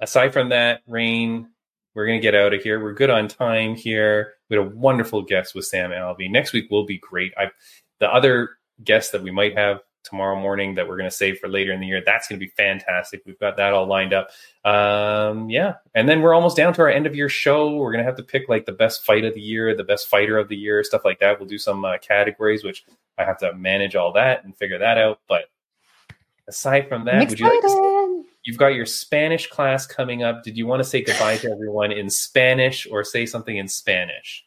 [0.01, 1.49] aside from that, Raine,
[1.95, 2.78] we're gonna get out of here.
[2.78, 4.35] We're good on time here.
[4.51, 6.31] We had a wonderful guest with Sam Alvey.
[6.31, 7.33] Next week will be great.
[7.39, 7.53] I
[8.01, 8.51] the other
[8.85, 11.81] guest that we might have tomorrow morning that we're going to save for later in
[11.81, 12.03] the year.
[12.05, 13.23] That's going to be fantastic.
[13.27, 14.31] We've got that all lined up.
[14.65, 17.75] Um, yeah, and then we're almost down to our end of year show.
[17.77, 20.09] We're going to have to pick like the best fight of the year, the best
[20.09, 21.39] fighter of the year, stuff like that.
[21.39, 22.85] We'll do some uh, categories, which
[23.19, 25.21] I have to manage all that and figure that out.
[25.29, 25.45] But
[26.49, 28.25] aside from that, would you like to?
[28.45, 30.43] You've got your Spanish class coming up.
[30.43, 34.45] Did you want to say goodbye to everyone in Spanish or say something in Spanish?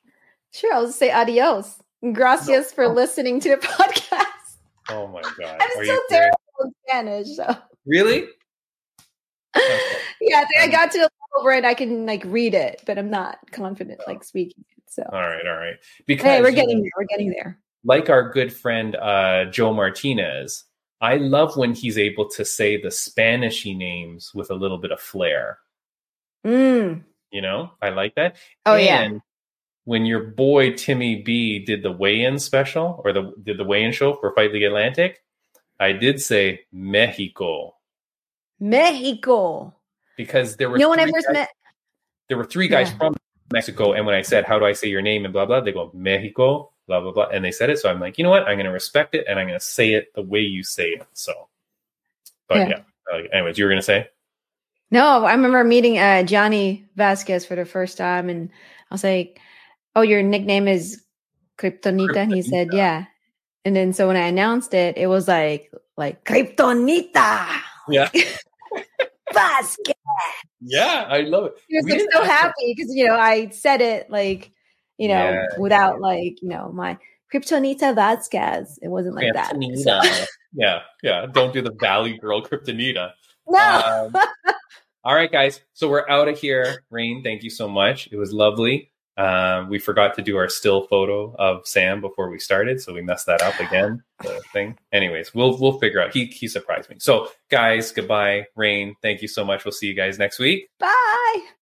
[0.51, 1.80] Sure, I'll just say adios.
[2.12, 2.76] Gracias no.
[2.76, 4.22] for listening to the podcast.
[4.89, 5.57] Oh my god!
[5.59, 7.36] I'm Are so terrible in Spanish.
[7.36, 7.55] So.
[7.86, 8.23] Really?
[9.55, 9.81] Okay.
[10.21, 12.97] yeah, I, think I got to a level where I can like read it, but
[12.97, 14.84] I'm not confident like speaking it.
[14.88, 15.03] So.
[15.11, 15.75] All right, all right.
[16.05, 16.91] Because hey, we're getting there.
[16.97, 17.59] We're getting there.
[17.84, 20.63] Like our good friend uh, Joe Martinez,
[21.01, 25.01] I love when he's able to say the Spanishy names with a little bit of
[25.01, 25.59] flair.
[26.45, 27.03] Mm.
[27.31, 28.38] You know, I like that.
[28.65, 29.19] Oh and yeah.
[29.86, 34.15] When your boy Timmy B did the weigh-in special or the did the weigh-in show
[34.15, 35.23] for Fight League Atlantic,
[35.79, 37.75] I did say Mexico.
[38.59, 39.73] Mexico.
[40.15, 41.49] Because there were you know when I first guys, met
[42.29, 42.97] there were three guys yeah.
[42.97, 43.15] from
[43.51, 45.73] Mexico, and when I said how do I say your name and blah blah, they
[45.73, 47.79] go Mexico blah blah blah, and they said it.
[47.79, 48.43] So I'm like, you know what?
[48.43, 50.89] I'm going to respect it, and I'm going to say it the way you say
[50.89, 51.07] it.
[51.13, 51.49] So,
[52.47, 52.81] but yeah.
[53.11, 53.23] yeah.
[53.34, 54.09] anyways, you were going to say.
[54.91, 58.49] No, I remember meeting uh, Johnny Vasquez for the first time, and
[58.91, 59.39] I was like,
[59.95, 61.03] "Oh, your nickname is
[61.57, 63.05] Kryptonita," and he said, "Yeah."
[63.65, 67.47] And then so when I announced it, it was like like Kryptonita.
[67.89, 68.09] Yeah.
[69.33, 69.95] Vasquez.
[70.65, 71.55] Yeah, I love it.
[71.67, 74.53] He was like, so happy because you know I said it like
[74.97, 75.45] you know, yeah.
[75.59, 76.97] without like, you know, my
[77.33, 78.79] Kryptonita Vasquez.
[78.81, 79.55] It wasn't like that.
[79.83, 80.25] So.
[80.53, 81.25] Yeah, yeah.
[81.25, 83.11] Don't do the Valley Girl Kryptonita.
[83.47, 84.11] No.
[84.15, 84.21] Um,
[85.03, 85.61] all right, guys.
[85.73, 86.83] So we're out of here.
[86.89, 88.07] Raine, thank you so much.
[88.11, 88.91] It was lovely.
[89.18, 93.01] Um, we forgot to do our still photo of Sam before we started, so we
[93.01, 94.03] messed that up again.
[94.22, 94.78] The thing.
[94.91, 96.14] Anyways, we'll we'll figure out.
[96.14, 96.95] He he surprised me.
[96.99, 98.45] So, guys, goodbye.
[98.55, 99.66] Raine, thank you so much.
[99.66, 100.68] We'll see you guys next week.
[100.80, 101.45] Bye.